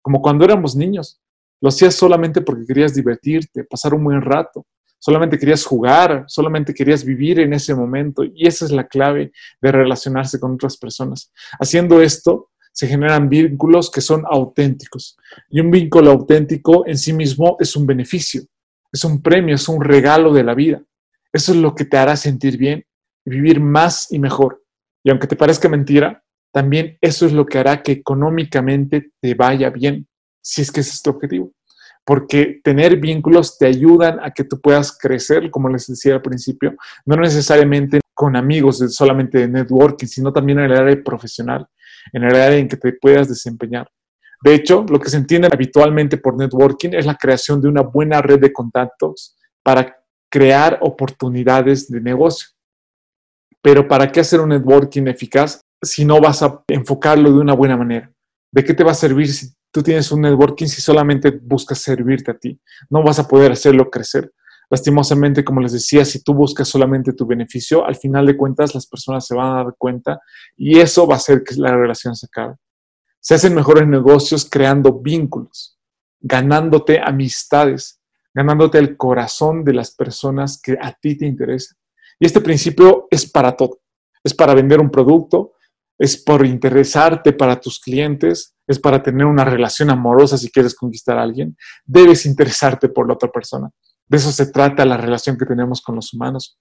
como 0.00 0.23
cuando 0.23 0.44
éramos 0.44 0.76
niños. 0.76 1.21
Lo 1.61 1.71
hacías 1.71 1.92
solamente 1.97 2.40
porque 2.40 2.66
querías 2.66 2.94
divertirte, 2.94 3.64
pasar 3.64 3.94
un 3.94 4.04
buen 4.04 4.23
rato 4.23 4.64
solamente 5.02 5.37
querías 5.37 5.64
jugar, 5.64 6.25
solamente 6.28 6.73
querías 6.73 7.04
vivir 7.04 7.40
en 7.40 7.52
ese 7.52 7.75
momento 7.75 8.23
y 8.23 8.47
esa 8.47 8.64
es 8.64 8.71
la 8.71 8.87
clave 8.87 9.32
de 9.61 9.73
relacionarse 9.73 10.38
con 10.38 10.52
otras 10.52 10.76
personas. 10.76 11.32
Haciendo 11.59 12.00
esto, 12.00 12.50
se 12.73 12.87
generan 12.87 13.28
vínculos 13.28 13.90
que 13.90 14.00
son 14.00 14.23
auténticos. 14.30 15.16
Y 15.50 15.59
un 15.59 15.73
vínculo 15.73 16.12
auténtico 16.12 16.87
en 16.87 16.97
sí 16.97 17.12
mismo 17.12 17.56
es 17.59 17.75
un 17.75 17.85
beneficio, 17.85 18.42
es 18.92 19.02
un 19.04 19.21
premio, 19.21 19.56
es 19.56 19.68
un 19.68 19.82
regalo 19.82 20.32
de 20.32 20.44
la 20.44 20.54
vida. 20.54 20.80
Eso 21.32 21.50
es 21.50 21.59
lo 21.59 21.75
que 21.75 21.85
te 21.85 21.97
hará 21.97 22.16
sentir 22.16 22.56
bien 22.56 22.85
vivir 23.25 23.61
más 23.61 24.11
y 24.12 24.21
mejor. 24.21 24.62
Y 25.02 25.11
aunque 25.11 25.26
te 25.26 25.37
parezca 25.37 25.68
mentira, 25.68 26.23
también 26.52 26.97
eso 27.00 27.26
es 27.26 27.32
lo 27.32 27.44
que 27.44 27.59
hará 27.59 27.82
que 27.82 27.92
económicamente 27.92 29.11
te 29.21 29.35
vaya 29.35 29.71
bien, 29.71 30.06
si 30.40 30.62
es 30.62 30.71
que 30.71 30.80
ese 30.80 30.90
es 30.90 31.02
tu 31.02 31.11
objetivo. 31.11 31.52
Porque 32.04 32.61
tener 32.64 32.97
vínculos 32.97 33.59
te 33.59 33.66
ayudan 33.66 34.18
a 34.23 34.32
que 34.32 34.44
tú 34.44 34.61
puedas 34.61 34.97
crecer, 34.99 35.50
como 35.50 35.68
les 35.68 35.87
decía 35.87 36.14
al 36.14 36.23
principio, 36.23 36.75
no 37.06 37.16
necesariamente 37.16 38.00
con 38.12 38.37
amigos 38.37 38.78
solamente 38.94 39.38
de 39.38 39.49
networking, 39.49 40.06
sino 40.06 40.32
también 40.32 40.59
en 40.59 40.71
el 40.71 40.76
área 40.76 41.02
profesional 41.02 41.66
en 42.12 42.25
el 42.25 42.35
área 42.35 42.59
en 42.59 42.68
que 42.68 42.76
te 42.76 42.92
puedas 42.94 43.28
desempeñar. 43.28 43.88
De 44.42 44.54
hecho, 44.54 44.85
lo 44.88 44.99
que 44.99 45.11
se 45.11 45.16
entiende 45.16 45.49
habitualmente 45.52 46.16
por 46.16 46.37
networking 46.37 46.90
es 46.92 47.06
la 47.06 47.16
creación 47.16 47.61
de 47.61 47.68
una 47.68 47.82
buena 47.82 48.21
red 48.21 48.40
de 48.40 48.52
contactos 48.52 49.37
para 49.62 49.97
crear 50.28 50.78
oportunidades 50.80 51.88
de 51.88 52.00
negocio. 52.00 52.49
Pero 53.61 53.87
¿para 53.87 54.11
qué 54.11 54.21
hacer 54.21 54.40
un 54.40 54.49
networking 54.49 55.06
eficaz 55.06 55.61
si 55.80 56.04
no 56.04 56.21
vas 56.21 56.42
a 56.42 56.64
enfocarlo 56.68 57.32
de 57.32 57.38
una 57.38 57.54
buena 57.54 57.76
manera? 57.76 58.11
¿De 58.50 58.64
qué 58.64 58.75
te 58.75 58.82
va 58.82 58.90
a 58.90 58.94
servir 58.94 59.32
si 59.32 59.52
tú 59.73 59.83
tienes 59.83 60.12
un 60.12 60.21
networking 60.21 60.67
si 60.67 60.81
solamente 60.81 61.31
buscas 61.31 61.79
servirte 61.79 62.31
a 62.31 62.38
ti? 62.38 62.61
No 62.91 63.02
vas 63.02 63.19
a 63.19 63.26
poder 63.26 63.52
hacerlo 63.52 63.91
crecer. 63.91 64.33
Lastimosamente, 64.71 65.45
como 65.45 65.61
les 65.61 65.73
decía, 65.73 66.05
si 66.05 66.23
tú 66.23 66.35
buscas 66.35 66.69
solamente 66.69 67.12
tu 67.12 67.26
beneficio, 67.26 67.85
al 67.85 67.97
final 67.97 68.25
de 68.26 68.37
cuentas 68.37 68.75
las 68.75 68.87
personas 68.87 69.26
se 69.26 69.35
van 69.35 69.52
a 69.52 69.64
dar 69.64 69.75
cuenta 69.76 70.21
y 70.57 70.79
eso 70.79 71.07
va 71.07 71.14
a 71.14 71.17
hacer 71.17 71.43
que 71.43 71.57
la 71.57 71.76
relación 71.76 72.14
se 72.14 72.26
acabe. 72.26 72.55
Se 73.21 73.35
hacen 73.35 73.55
mejores 73.55 73.87
negocios 73.87 74.49
creando 74.49 75.00
vínculos, 75.00 75.79
ganándote 76.21 77.00
amistades, 77.02 78.00
ganándote 78.35 78.79
el 78.79 78.97
corazón 78.97 79.64
de 79.64 79.75
las 79.75 79.91
personas 79.91 80.61
que 80.61 80.76
a 80.81 80.93
ti 80.93 81.17
te 81.17 81.26
interesan. 81.26 81.76
Y 82.19 82.26
este 82.26 82.41
principio 82.41 83.09
es 83.11 83.31
para 83.31 83.52
todo. 83.57 83.81
Es 84.25 84.35
para 84.35 84.55
vender 84.55 84.81
un 84.81 84.91
producto, 84.91 85.52
es 85.99 86.17
por 86.17 86.45
interesarte 86.47 87.33
para 87.33 87.61
tus 87.61 87.81
clientes, 87.81 88.55
es 88.67 88.79
para 88.79 89.03
tener 89.03 89.27
una 89.27 89.45
relación 89.45 89.91
amorosa 89.91 90.39
si 90.39 90.51
quieres 90.51 90.75
conquistar 90.75 91.19
a 91.19 91.23
alguien. 91.23 91.57
Debes 91.85 92.27
interesarte 92.27 92.89
por 92.89 93.07
la 93.07 93.15
otra 93.15 93.31
persona. 93.31 93.71
De 94.07 94.17
eso 94.17 94.33
se 94.33 94.47
trata 94.51 94.85
la 94.85 94.97
relación 94.97 95.39
que 95.39 95.47
tenemos 95.47 95.81
con 95.81 95.95
los 95.95 96.13
humanos. 96.13 96.59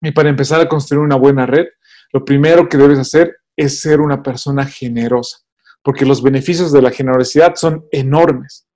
Y 0.00 0.10
para 0.10 0.28
empezar 0.28 0.60
a 0.60 0.68
construir 0.68 1.02
una 1.02 1.16
buena 1.16 1.46
red, 1.46 1.66
lo 2.12 2.24
primero 2.24 2.68
que 2.68 2.76
debes 2.76 2.98
hacer 2.98 3.36
es 3.56 3.80
ser 3.80 4.00
una 4.00 4.22
persona 4.22 4.66
generosa, 4.66 5.38
porque 5.82 6.04
los 6.04 6.22
beneficios 6.22 6.72
de 6.72 6.82
la 6.82 6.90
generosidad 6.90 7.54
son 7.54 7.86
enormes 7.92 8.66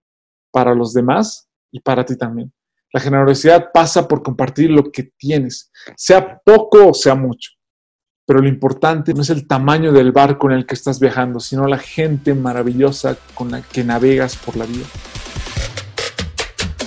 para 0.52 0.74
los 0.74 0.92
demás 0.94 1.48
y 1.72 1.80
para 1.80 2.04
ti 2.04 2.16
también. 2.16 2.52
La 2.92 3.00
generosidad 3.00 3.72
pasa 3.74 4.06
por 4.06 4.22
compartir 4.22 4.70
lo 4.70 4.90
que 4.90 5.10
tienes, 5.18 5.70
sea 5.96 6.40
poco 6.44 6.88
o 6.88 6.94
sea 6.94 7.14
mucho. 7.14 7.50
Pero 8.26 8.40
lo 8.40 8.48
importante 8.48 9.14
no 9.14 9.22
es 9.22 9.30
el 9.30 9.46
tamaño 9.46 9.92
del 9.92 10.10
barco 10.10 10.50
en 10.50 10.56
el 10.56 10.66
que 10.66 10.74
estás 10.74 10.98
viajando, 10.98 11.38
sino 11.38 11.68
la 11.68 11.78
gente 11.78 12.34
maravillosa 12.34 13.16
con 13.34 13.52
la 13.52 13.62
que 13.62 13.84
navegas 13.84 14.34
por 14.36 14.56
la 14.56 14.66
vida. 14.66 14.84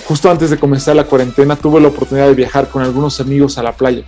Justo 0.06 0.30
antes 0.30 0.50
de 0.50 0.58
comenzar 0.58 0.96
la 0.96 1.04
cuarentena 1.04 1.56
tuve 1.56 1.80
la 1.80 1.88
oportunidad 1.88 2.26
de 2.26 2.34
viajar 2.34 2.68
con 2.68 2.82
algunos 2.82 3.20
amigos 3.20 3.56
a 3.56 3.62
la 3.62 3.72
playa. 3.72 4.04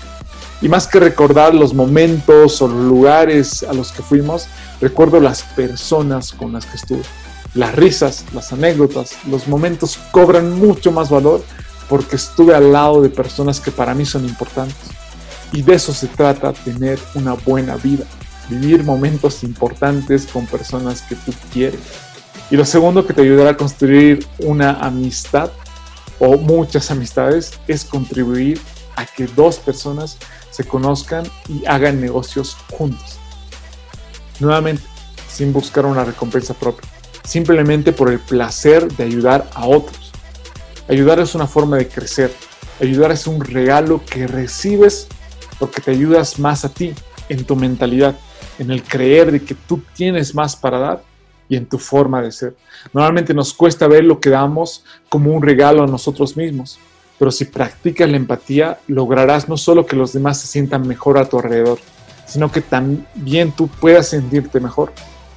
Y 0.60 0.68
más 0.68 0.86
que 0.86 1.00
recordar 1.00 1.54
los 1.54 1.72
momentos 1.72 2.60
o 2.60 2.68
los 2.68 2.84
lugares 2.84 3.62
a 3.62 3.72
los 3.72 3.92
que 3.92 4.02
fuimos, 4.02 4.46
recuerdo 4.82 5.18
las 5.18 5.42
personas 5.42 6.32
con 6.32 6.52
las 6.52 6.66
que 6.66 6.76
estuve. 6.76 7.02
Las 7.54 7.74
risas, 7.74 8.26
las 8.34 8.52
anécdotas, 8.52 9.16
los 9.26 9.48
momentos 9.48 9.98
cobran 10.10 10.58
mucho 10.58 10.92
más 10.92 11.08
valor 11.08 11.42
porque 11.88 12.16
estuve 12.16 12.54
al 12.54 12.72
lado 12.72 13.00
de 13.00 13.08
personas 13.08 13.58
que 13.58 13.70
para 13.70 13.94
mí 13.94 14.04
son 14.04 14.26
importantes. 14.26 15.01
Y 15.52 15.62
de 15.62 15.75
eso 15.75 15.92
se 15.92 16.06
trata, 16.06 16.52
tener 16.52 16.99
una 17.14 17.35
buena 17.35 17.76
vida, 17.76 18.04
vivir 18.49 18.85
momentos 18.85 19.42
importantes 19.44 20.26
con 20.26 20.47
personas 20.47 21.02
que 21.02 21.14
tú 21.14 21.32
quieres. 21.52 21.80
Y 22.50 22.56
lo 22.56 22.64
segundo 22.64 23.06
que 23.06 23.12
te 23.12 23.23
ayudará 23.23 23.50
a 23.50 23.56
construir 23.56 24.26
una 24.40 24.73
amistad 24.73 25.50
o 26.18 26.37
muchas 26.37 26.90
amistades 26.90 27.52
es 27.68 27.85
contribuir 27.85 28.61
a 28.97 29.06
que 29.06 29.26
dos 29.26 29.59
personas 29.59 30.18
se 30.50 30.64
conozcan 30.64 31.25
y 31.49 31.64
hagan 31.66 32.00
negocios 32.00 32.56
juntos. 32.71 33.18
Nuevamente, 34.38 34.82
sin 35.28 35.52
buscar 35.52 35.87
una 35.87 36.04
recompensa 36.04 36.54
propia, 36.54 36.88
simplemente 37.25 37.92
por 37.92 38.11
el 38.11 38.18
placer 38.18 38.90
de 38.92 39.04
ayudar 39.04 39.49
a 39.54 39.66
otros. 39.66 40.12
Ayudar 40.88 41.21
es 41.21 41.35
una 41.35 41.47
forma 41.47 41.76
de 41.76 41.88
crecer. 41.88 42.35
Ayudar 42.80 43.12
es 43.12 43.26
un 43.26 43.40
regalo 43.42 44.02
que 44.04 44.26
recibes 44.26 45.09
porque 45.62 45.81
te 45.81 45.92
ayudas 45.92 46.40
más 46.40 46.64
a 46.64 46.71
ti, 46.71 46.92
en 47.28 47.45
tu 47.45 47.54
mentalidad, 47.54 48.16
en 48.59 48.73
el 48.73 48.83
creer 48.83 49.31
de 49.31 49.45
que 49.45 49.54
tú 49.54 49.81
tienes 49.95 50.35
más 50.35 50.57
para 50.57 50.76
dar 50.76 51.04
y 51.49 51.54
en 51.54 51.66
tu 51.66 51.78
forma 51.78 52.21
de 52.21 52.33
ser. 52.33 52.57
Normalmente 52.92 53.33
nos 53.33 53.54
cuesta 53.54 53.87
ver 53.87 54.02
lo 54.02 54.19
que 54.19 54.28
damos 54.28 54.85
como 55.09 55.31
un 55.31 55.40
regalo 55.40 55.85
a 55.85 55.87
nosotros 55.87 56.37
mismos, 56.37 56.81
pero 57.16 57.31
si 57.31 57.45
practicas 57.45 58.11
la 58.11 58.16
empatía, 58.16 58.81
lograrás 58.88 59.49
no 59.49 59.57
solo 59.57 59.87
que 59.87 59.95
los 59.95 60.12
demás 60.12 60.40
se 60.40 60.49
sientan 60.49 60.85
mejor 60.88 61.16
a 61.16 61.28
tu 61.28 61.38
alrededor, 61.38 61.78
sino 62.26 62.50
que 62.50 62.61
también 62.61 63.52
tú 63.52 63.69
puedas 63.69 64.09
sentirte 64.09 64.59
mejor. 64.59 64.92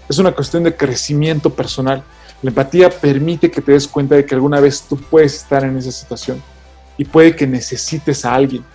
Es 0.09 0.17
una 0.17 0.31
cuestión 0.31 0.63
de 0.63 0.75
crecimiento 0.75 1.51
personal. 1.51 2.03
La 2.41 2.49
empatía 2.49 2.89
permite 2.89 3.51
que 3.51 3.61
te 3.61 3.73
des 3.73 3.87
cuenta 3.87 4.15
de 4.15 4.25
que 4.25 4.33
alguna 4.33 4.59
vez 4.59 4.81
tú 4.89 4.97
puedes 4.97 5.35
estar 5.35 5.63
en 5.63 5.77
esa 5.77 5.91
situación 5.91 6.41
y 6.97 7.05
puede 7.05 7.35
que 7.35 7.45
necesites 7.45 8.25
a 8.25 8.33
alguien. 8.33 8.65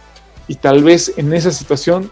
Y 0.51 0.57
tal 0.57 0.83
vez 0.83 1.13
en 1.17 1.33
esa 1.33 1.53
situación 1.53 2.11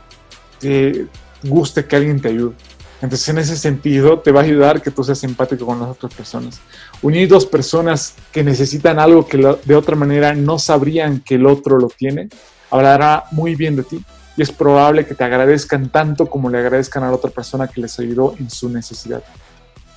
te 0.61 1.07
guste 1.43 1.87
que 1.87 1.97
alguien 1.97 2.21
te 2.21 2.29
ayude. 2.29 2.55
Entonces, 3.03 3.29
en 3.31 3.39
ese 3.39 3.57
sentido, 3.57 4.21
te 4.21 4.31
va 4.31 4.43
a 4.43 4.45
ayudar 4.45 4.81
que 4.81 4.93
tú 4.93 5.03
seas 5.03 5.25
empático 5.25 5.67
con 5.67 5.81
las 5.81 5.89
otras 5.89 6.15
personas. 6.15 6.61
Unir 7.03 7.29
dos 7.29 7.47
personas 7.47 8.15
que 8.31 8.45
necesitan 8.45 9.01
algo 9.01 9.27
que 9.27 9.39
de 9.65 9.75
otra 9.75 9.97
manera 9.97 10.35
no 10.35 10.57
sabrían 10.61 11.19
que 11.19 11.35
el 11.35 11.47
otro 11.47 11.81
lo 11.81 11.89
tiene, 11.89 12.29
hablará 12.71 13.25
muy 13.33 13.57
bien 13.57 13.75
de 13.75 13.83
ti. 13.83 14.05
Y 14.37 14.43
es 14.43 14.53
probable 14.53 15.05
que 15.05 15.17
te 15.17 15.25
agradezcan 15.25 15.89
tanto 15.89 16.27
como 16.27 16.49
le 16.49 16.59
agradezcan 16.59 17.03
a 17.03 17.09
la 17.09 17.17
otra 17.17 17.33
persona 17.33 17.67
que 17.67 17.81
les 17.81 17.99
ayudó 17.99 18.37
en 18.39 18.49
su 18.49 18.69
necesidad. 18.69 19.21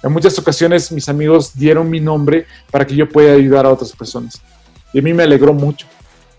En 0.01 0.11
muchas 0.11 0.39
ocasiones 0.39 0.91
mis 0.91 1.07
amigos 1.09 1.51
dieron 1.53 1.87
mi 1.91 1.99
nombre 1.99 2.47
para 2.71 2.87
que 2.87 2.95
yo 2.95 3.07
pueda 3.07 3.33
ayudar 3.33 3.67
a 3.67 3.69
otras 3.69 3.91
personas. 3.91 4.41
Y 4.93 4.97
a 4.97 5.03
mí 5.03 5.13
me 5.13 5.21
alegró 5.21 5.53
mucho, 5.53 5.85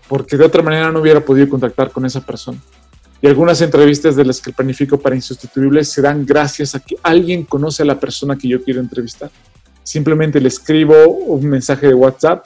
porque 0.07 0.37
de 0.37 0.45
otra 0.45 0.61
manera 0.61 0.91
no 0.91 0.99
hubiera 0.99 1.23
podido 1.23 1.49
contactar 1.49 1.91
con 1.91 2.05
esa 2.05 2.21
persona. 2.21 2.59
Y 3.21 3.27
algunas 3.27 3.61
entrevistas 3.61 4.15
de 4.15 4.25
las 4.25 4.41
que 4.41 4.51
planifico 4.51 4.99
para 4.99 5.15
Insustituibles 5.15 5.89
se 5.89 6.01
dan 6.01 6.25
gracias 6.25 6.75
a 6.75 6.81
que 6.81 6.97
alguien 7.03 7.43
conoce 7.43 7.83
a 7.83 7.85
la 7.85 7.99
persona 7.99 8.37
que 8.37 8.49
yo 8.49 8.61
quiero 8.61 8.81
entrevistar. 8.81 9.31
Simplemente 9.81 10.41
le 10.41 10.49
escribo 10.49 11.07
un 11.07 11.45
mensaje 11.47 11.87
de 11.87 11.93
WhatsApp 11.93 12.45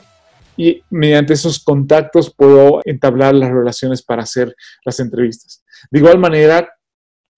y 0.55 0.83
mediante 0.89 1.33
esos 1.33 1.59
contactos 1.63 2.33
puedo 2.33 2.81
entablar 2.85 3.33
las 3.33 3.49
relaciones 3.49 4.01
para 4.03 4.23
hacer 4.23 4.55
las 4.85 4.99
entrevistas. 4.99 5.63
De 5.89 5.99
igual 5.99 6.19
manera, 6.19 6.76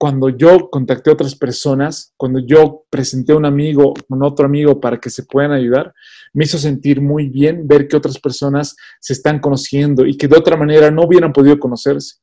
cuando 0.00 0.30
yo 0.30 0.70
contacté 0.70 1.10
a 1.10 1.12
otras 1.12 1.34
personas, 1.34 2.14
cuando 2.16 2.38
yo 2.38 2.84
presenté 2.88 3.32
a 3.32 3.36
un 3.36 3.44
amigo 3.44 3.92
con 4.08 4.22
otro 4.22 4.46
amigo 4.46 4.80
para 4.80 4.98
que 4.98 5.10
se 5.10 5.24
puedan 5.24 5.52
ayudar, 5.52 5.92
me 6.32 6.44
hizo 6.44 6.56
sentir 6.56 7.02
muy 7.02 7.28
bien 7.28 7.68
ver 7.68 7.86
que 7.86 7.98
otras 7.98 8.18
personas 8.18 8.74
se 8.98 9.12
están 9.12 9.40
conociendo 9.40 10.06
y 10.06 10.16
que 10.16 10.26
de 10.26 10.38
otra 10.38 10.56
manera 10.56 10.90
no 10.90 11.02
hubieran 11.02 11.34
podido 11.34 11.58
conocerse 11.58 12.16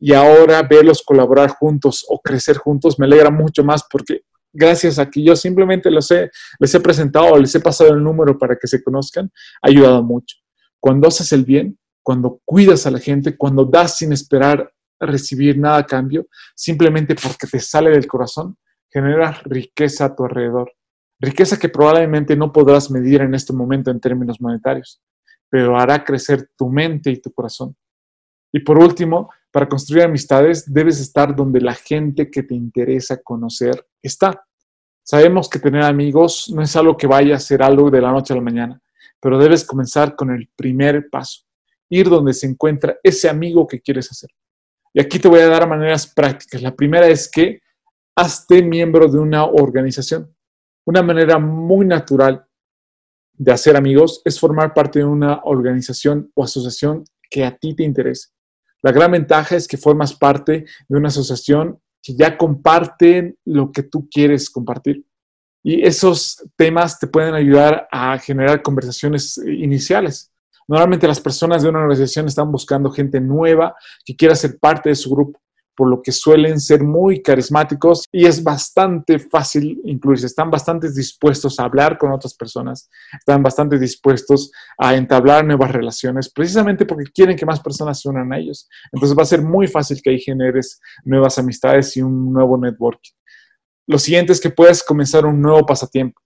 y 0.00 0.14
ahora 0.14 0.62
verlos 0.62 1.02
colaborar 1.02 1.50
juntos 1.50 2.06
o 2.08 2.18
crecer 2.22 2.56
juntos 2.56 2.98
me 2.98 3.04
alegra 3.04 3.28
mucho 3.28 3.62
más 3.62 3.84
porque 3.90 4.22
gracias 4.50 4.98
a 4.98 5.10
que 5.10 5.22
yo 5.22 5.36
simplemente 5.36 5.90
los 5.90 6.10
he, 6.10 6.30
les 6.58 6.74
he 6.74 6.80
presentado 6.80 7.34
o 7.34 7.38
les 7.38 7.54
he 7.54 7.60
pasado 7.60 7.90
el 7.90 8.02
número 8.02 8.38
para 8.38 8.56
que 8.56 8.66
se 8.66 8.82
conozcan, 8.82 9.30
ha 9.60 9.68
ayudado 9.68 10.02
mucho. 10.02 10.36
Cuando 10.80 11.08
haces 11.08 11.32
el 11.32 11.44
bien, 11.44 11.78
cuando 12.02 12.40
cuidas 12.46 12.86
a 12.86 12.90
la 12.90 12.98
gente, 12.98 13.36
cuando 13.36 13.66
das 13.66 13.98
sin 13.98 14.10
esperar 14.14 14.73
recibir 15.06 15.58
nada 15.58 15.78
a 15.78 15.86
cambio, 15.86 16.26
simplemente 16.54 17.14
porque 17.14 17.46
te 17.46 17.60
sale 17.60 17.90
del 17.90 18.06
corazón, 18.06 18.56
generas 18.90 19.42
riqueza 19.44 20.06
a 20.06 20.14
tu 20.14 20.24
alrededor. 20.24 20.72
Riqueza 21.20 21.58
que 21.58 21.68
probablemente 21.68 22.36
no 22.36 22.52
podrás 22.52 22.90
medir 22.90 23.22
en 23.22 23.34
este 23.34 23.52
momento 23.52 23.90
en 23.90 24.00
términos 24.00 24.40
monetarios, 24.40 25.00
pero 25.48 25.78
hará 25.78 26.04
crecer 26.04 26.50
tu 26.56 26.68
mente 26.68 27.10
y 27.10 27.20
tu 27.20 27.32
corazón. 27.32 27.76
Y 28.52 28.60
por 28.60 28.78
último, 28.78 29.30
para 29.50 29.68
construir 29.68 30.04
amistades 30.04 30.72
debes 30.72 31.00
estar 31.00 31.34
donde 31.34 31.60
la 31.60 31.74
gente 31.74 32.30
que 32.30 32.42
te 32.42 32.54
interesa 32.54 33.22
conocer 33.22 33.86
está. 34.02 34.44
Sabemos 35.02 35.48
que 35.48 35.58
tener 35.58 35.82
amigos 35.82 36.50
no 36.54 36.62
es 36.62 36.74
algo 36.76 36.96
que 36.96 37.06
vaya 37.06 37.36
a 37.36 37.40
ser 37.40 37.62
algo 37.62 37.90
de 37.90 38.00
la 38.00 38.10
noche 38.10 38.32
a 38.32 38.36
la 38.36 38.42
mañana, 38.42 38.80
pero 39.20 39.38
debes 39.38 39.64
comenzar 39.64 40.16
con 40.16 40.30
el 40.30 40.48
primer 40.56 41.08
paso, 41.10 41.42
ir 41.88 42.08
donde 42.08 42.32
se 42.32 42.46
encuentra 42.46 42.96
ese 43.02 43.28
amigo 43.28 43.66
que 43.66 43.80
quieres 43.80 44.10
hacer. 44.10 44.30
Y 44.94 45.00
aquí 45.00 45.18
te 45.18 45.28
voy 45.28 45.40
a 45.40 45.48
dar 45.48 45.68
maneras 45.68 46.06
prácticas. 46.06 46.62
La 46.62 46.74
primera 46.74 47.08
es 47.08 47.28
que 47.28 47.60
hazte 48.16 48.62
miembro 48.62 49.08
de 49.08 49.18
una 49.18 49.44
organización. 49.44 50.32
Una 50.86 51.02
manera 51.02 51.38
muy 51.40 51.84
natural 51.84 52.46
de 53.32 53.52
hacer 53.52 53.76
amigos 53.76 54.22
es 54.24 54.38
formar 54.38 54.72
parte 54.72 55.00
de 55.00 55.04
una 55.04 55.40
organización 55.42 56.30
o 56.34 56.44
asociación 56.44 57.04
que 57.28 57.44
a 57.44 57.56
ti 57.56 57.74
te 57.74 57.82
interese. 57.82 58.28
La 58.82 58.92
gran 58.92 59.10
ventaja 59.10 59.56
es 59.56 59.66
que 59.66 59.76
formas 59.76 60.14
parte 60.14 60.64
de 60.88 60.96
una 60.96 61.08
asociación 61.08 61.80
que 62.00 62.14
ya 62.14 62.38
comparten 62.38 63.36
lo 63.44 63.72
que 63.72 63.82
tú 63.82 64.08
quieres 64.08 64.48
compartir. 64.48 65.04
Y 65.64 65.84
esos 65.84 66.44
temas 66.54 67.00
te 67.00 67.06
pueden 67.08 67.34
ayudar 67.34 67.88
a 67.90 68.16
generar 68.18 68.62
conversaciones 68.62 69.38
iniciales. 69.38 70.30
Normalmente 70.68 71.06
las 71.06 71.20
personas 71.20 71.62
de 71.62 71.68
una 71.68 71.80
organización 71.80 72.26
están 72.26 72.50
buscando 72.50 72.90
gente 72.90 73.20
nueva 73.20 73.74
que 74.04 74.16
quiera 74.16 74.34
ser 74.34 74.58
parte 74.58 74.88
de 74.88 74.94
su 74.94 75.10
grupo 75.10 75.38
por 75.76 75.88
lo 75.88 76.02
que 76.02 76.12
suelen 76.12 76.60
ser 76.60 76.82
muy 76.82 77.22
carismáticos 77.22 78.04
y 78.12 78.26
es 78.26 78.42
bastante 78.42 79.18
fácil 79.18 79.80
incluirse. 79.84 80.26
Están 80.26 80.50
bastante 80.50 80.90
dispuestos 80.90 81.58
a 81.58 81.64
hablar 81.64 81.98
con 81.98 82.12
otras 82.12 82.34
personas, 82.34 82.88
están 83.18 83.42
bastante 83.42 83.78
dispuestos 83.78 84.52
a 84.78 84.94
entablar 84.94 85.44
nuevas 85.44 85.72
relaciones, 85.72 86.30
precisamente 86.30 86.86
porque 86.86 87.10
quieren 87.12 87.36
que 87.36 87.46
más 87.46 87.60
personas 87.60 88.00
se 88.00 88.08
unan 88.08 88.32
a 88.32 88.38
ellos. 88.38 88.68
Entonces 88.92 89.16
va 89.16 89.22
a 89.22 89.26
ser 89.26 89.42
muy 89.42 89.66
fácil 89.66 90.00
que 90.02 90.10
ahí 90.10 90.20
generes 90.20 90.80
nuevas 91.04 91.38
amistades 91.38 91.96
y 91.96 92.02
un 92.02 92.32
nuevo 92.32 92.56
networking. 92.56 93.12
Lo 93.86 93.98
siguiente 93.98 94.32
es 94.32 94.40
que 94.40 94.50
puedes 94.50 94.82
comenzar 94.82 95.26
un 95.26 95.40
nuevo 95.42 95.66
pasatiempo. 95.66 96.20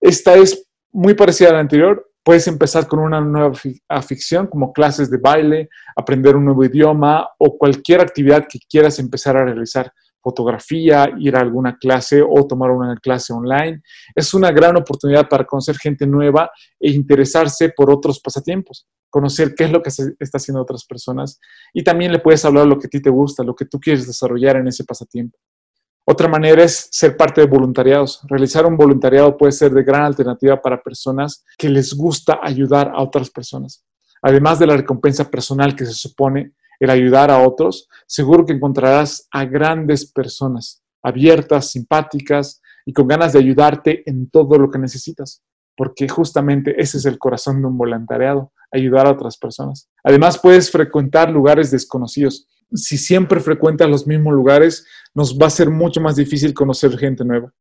Esta 0.00 0.34
es 0.34 0.66
muy 0.92 1.14
parecida 1.14 1.50
a 1.50 1.52
la 1.52 1.60
anterior, 1.60 2.09
Puedes 2.22 2.46
empezar 2.48 2.86
con 2.86 2.98
una 2.98 3.20
nueva 3.20 3.52
afición 3.88 4.46
como 4.46 4.72
clases 4.72 5.10
de 5.10 5.16
baile, 5.16 5.70
aprender 5.96 6.36
un 6.36 6.44
nuevo 6.44 6.64
idioma 6.64 7.26
o 7.38 7.56
cualquier 7.56 8.00
actividad 8.00 8.46
que 8.46 8.58
quieras 8.68 8.98
empezar 8.98 9.36
a 9.36 9.44
realizar. 9.44 9.90
Fotografía, 10.22 11.10
ir 11.18 11.34
a 11.34 11.40
alguna 11.40 11.78
clase 11.78 12.20
o 12.22 12.46
tomar 12.46 12.70
una 12.72 12.94
clase 12.96 13.32
online. 13.32 13.80
Es 14.14 14.34
una 14.34 14.52
gran 14.52 14.76
oportunidad 14.76 15.30
para 15.30 15.44
conocer 15.44 15.78
gente 15.78 16.06
nueva 16.06 16.50
e 16.78 16.90
interesarse 16.90 17.70
por 17.70 17.90
otros 17.90 18.20
pasatiempos, 18.20 18.86
conocer 19.08 19.54
qué 19.54 19.64
es 19.64 19.72
lo 19.72 19.82
que 19.82 19.90
se 19.90 20.12
está 20.18 20.36
haciendo 20.36 20.60
otras 20.60 20.84
personas 20.84 21.40
y 21.72 21.82
también 21.82 22.12
le 22.12 22.18
puedes 22.18 22.44
hablar 22.44 22.66
lo 22.66 22.78
que 22.78 22.86
a 22.86 22.90
ti 22.90 23.00
te 23.00 23.08
gusta, 23.08 23.42
lo 23.42 23.56
que 23.56 23.64
tú 23.64 23.80
quieres 23.80 24.06
desarrollar 24.06 24.56
en 24.56 24.68
ese 24.68 24.84
pasatiempo. 24.84 25.38
Otra 26.10 26.26
manera 26.26 26.64
es 26.64 26.88
ser 26.90 27.16
parte 27.16 27.40
de 27.40 27.46
voluntariados. 27.46 28.20
Realizar 28.26 28.66
un 28.66 28.76
voluntariado 28.76 29.36
puede 29.36 29.52
ser 29.52 29.70
de 29.70 29.84
gran 29.84 30.02
alternativa 30.02 30.60
para 30.60 30.82
personas 30.82 31.44
que 31.56 31.68
les 31.68 31.94
gusta 31.94 32.40
ayudar 32.42 32.90
a 32.92 33.00
otras 33.00 33.30
personas. 33.30 33.84
Además 34.20 34.58
de 34.58 34.66
la 34.66 34.76
recompensa 34.76 35.30
personal 35.30 35.76
que 35.76 35.86
se 35.86 35.92
supone 35.92 36.54
el 36.80 36.90
ayudar 36.90 37.30
a 37.30 37.46
otros, 37.46 37.88
seguro 38.08 38.44
que 38.44 38.54
encontrarás 38.54 39.28
a 39.30 39.44
grandes 39.44 40.04
personas, 40.10 40.82
abiertas, 41.00 41.70
simpáticas 41.70 42.60
y 42.84 42.92
con 42.92 43.06
ganas 43.06 43.32
de 43.32 43.38
ayudarte 43.38 44.02
en 44.10 44.30
todo 44.30 44.58
lo 44.58 44.68
que 44.68 44.80
necesitas, 44.80 45.44
porque 45.76 46.08
justamente 46.08 46.74
ese 46.76 46.98
es 46.98 47.04
el 47.04 47.20
corazón 47.20 47.60
de 47.62 47.68
un 47.68 47.78
voluntariado, 47.78 48.50
ayudar 48.72 49.06
a 49.06 49.12
otras 49.12 49.38
personas. 49.38 49.88
Además, 50.02 50.40
puedes 50.40 50.72
frecuentar 50.72 51.30
lugares 51.30 51.70
desconocidos 51.70 52.48
si 52.72 52.98
siempre 52.98 53.40
frecuentas 53.40 53.88
los 53.88 54.06
mismos 54.06 54.34
lugares, 54.34 54.86
nos 55.14 55.36
va 55.38 55.46
a 55.46 55.50
ser 55.50 55.70
mucho 55.70 56.00
más 56.00 56.16
difícil 56.16 56.54
conocer 56.54 56.96
gente 56.96 57.24
nueva. 57.24 57.52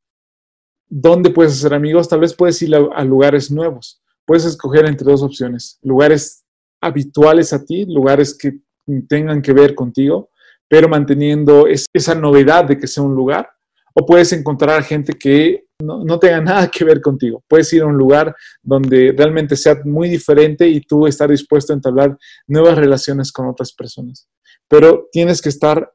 ¿Dónde 0.88 1.30
puedes 1.30 1.54
hacer 1.54 1.74
amigos? 1.74 2.10
Tal 2.10 2.20
vez 2.20 2.34
puedes 2.34 2.62
ir 2.62 2.76
a, 2.76 3.04
lugares 3.04 3.52
nuevos. 3.52 4.02
Puedes 4.26 4.46
escoger 4.46 4.86
entre 4.86 5.10
dos 5.10 5.22
opciones. 5.22 5.80
Lugares 5.84 6.44
habituales 6.82 7.54
a 7.54 7.64
ti, 7.64 7.86
lugares 7.86 8.36
que 8.36 8.60
tengan 9.08 9.42
que 9.42 9.54
ver 9.54 9.76
contigo, 9.76 10.30
pero 10.68 10.88
manteniendo 10.88 11.66
esa 11.68 12.16
novedad 12.16 12.66
de 12.66 12.78
que 12.78 12.88
sea 12.88 13.04
un 13.04 13.16
lugar. 13.16 13.50
O 13.94 14.06
puedes 14.06 14.34
encontrar 14.34 14.84
gente 14.84 15.14
que 15.14 15.66
no, 15.82 16.20
tenga 16.20 16.42
nada 16.42 16.68
que 16.70 16.84
ver 16.84 17.02
contigo. 17.02 17.44
Puedes 17.48 17.72
ir 17.74 17.82
a 17.82 17.88
un 17.88 17.98
lugar 17.98 18.36
donde 18.62 19.14
realmente 19.18 19.56
sea 19.56 19.80
muy 19.86 20.10
diferente 20.10 20.68
y 20.68 20.82
tú 20.82 21.08
estar 21.08 21.30
dispuesto 21.30 21.74
a 21.74 21.76
entablar 21.76 22.18
nuevas 22.48 22.78
relaciones 22.78 23.32
con 23.32 23.48
otras 23.48 23.74
personas 23.74 24.28
pero 24.70 25.10
tienes 25.12 25.42
que 25.42 25.50
estar 25.50 25.92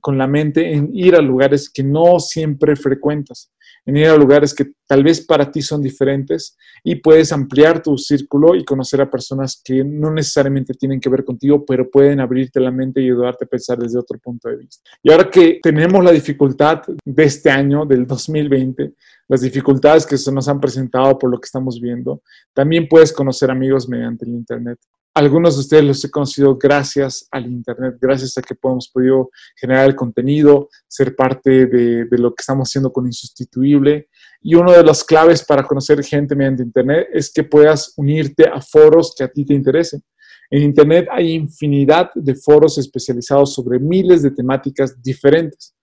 con 0.00 0.18
la 0.18 0.26
mente 0.26 0.74
en 0.74 0.90
ir 0.92 1.14
a 1.14 1.22
lugares 1.22 1.70
que 1.70 1.84
no 1.84 2.18
siempre 2.18 2.74
frecuentas, 2.74 3.52
en 3.86 3.96
ir 3.96 4.06
a 4.06 4.16
lugares 4.16 4.54
que 4.54 4.72
tal 4.86 5.02
vez 5.02 5.24
para 5.24 5.50
ti 5.50 5.62
son 5.62 5.82
diferentes 5.82 6.56
y 6.82 6.96
puedes 6.96 7.32
ampliar 7.32 7.82
tu 7.82 7.96
círculo 7.96 8.54
y 8.54 8.64
conocer 8.64 9.00
a 9.00 9.10
personas 9.10 9.60
que 9.64 9.84
no 9.84 10.12
necesariamente 10.12 10.74
tienen 10.74 11.00
que 11.00 11.08
ver 11.08 11.24
contigo, 11.24 11.64
pero 11.64 11.90
pueden 11.90 12.20
abrirte 12.20 12.60
la 12.60 12.70
mente 12.70 13.00
y 13.00 13.04
ayudarte 13.04 13.44
a 13.44 13.48
pensar 13.48 13.78
desde 13.78 13.98
otro 13.98 14.18
punto 14.18 14.48
de 14.48 14.56
vista. 14.56 14.90
Y 15.02 15.10
ahora 15.10 15.30
que 15.30 15.60
tenemos 15.62 16.04
la 16.04 16.12
dificultad 16.12 16.82
de 17.04 17.24
este 17.24 17.50
año, 17.50 17.86
del 17.86 18.06
2020, 18.06 18.94
las 19.28 19.42
dificultades 19.42 20.06
que 20.06 20.18
se 20.18 20.32
nos 20.32 20.48
han 20.48 20.60
presentado 20.60 21.18
por 21.18 21.30
lo 21.30 21.38
que 21.38 21.46
estamos 21.46 21.80
viendo, 21.80 22.22
también 22.52 22.88
puedes 22.88 23.12
conocer 23.12 23.50
amigos 23.50 23.88
mediante 23.88 24.24
el 24.24 24.32
Internet. 24.32 24.78
Algunos 25.12 25.56
de 25.56 25.60
ustedes 25.60 25.84
los 25.84 26.04
he 26.04 26.10
conocido 26.10 26.56
gracias 26.56 27.26
al 27.32 27.46
Internet, 27.46 27.96
gracias 28.00 28.38
a 28.38 28.42
que 28.42 28.54
hemos 28.62 28.88
podido 28.88 29.30
generar 29.56 29.88
el 29.88 29.96
contenido, 29.96 30.68
ser 30.86 31.16
parte 31.16 31.66
de, 31.66 32.06
lo 32.12 32.32
que 32.32 32.42
estamos 32.42 32.68
haciendo 32.68 32.92
con 32.92 33.06
Insustituible. 33.06 34.08
Y 34.40 34.54
una 34.54 34.72
de 34.76 34.84
las 34.84 35.02
claves 35.02 35.44
para 35.44 35.64
conocer 35.66 36.04
gente 36.04 36.36
mediante 36.36 36.62
Internet 36.62 37.08
es 37.12 37.32
que 37.32 37.42
puedas 37.42 37.92
unirte 37.96 38.46
a 38.46 38.60
foros 38.60 39.12
que 39.16 39.24
a 39.24 39.28
ti 39.28 39.44
te 39.44 39.52
interesen. 39.52 40.00
En 40.48 40.62
Internet 40.62 41.08
hay 41.10 41.32
infinidad 41.32 42.10
de 42.14 42.36
foros 42.36 42.78
especializados 42.78 43.52
sobre 43.52 43.80
miles 43.80 44.22
de 44.22 44.30
temáticas 44.30 45.02
diferentes. 45.02 45.74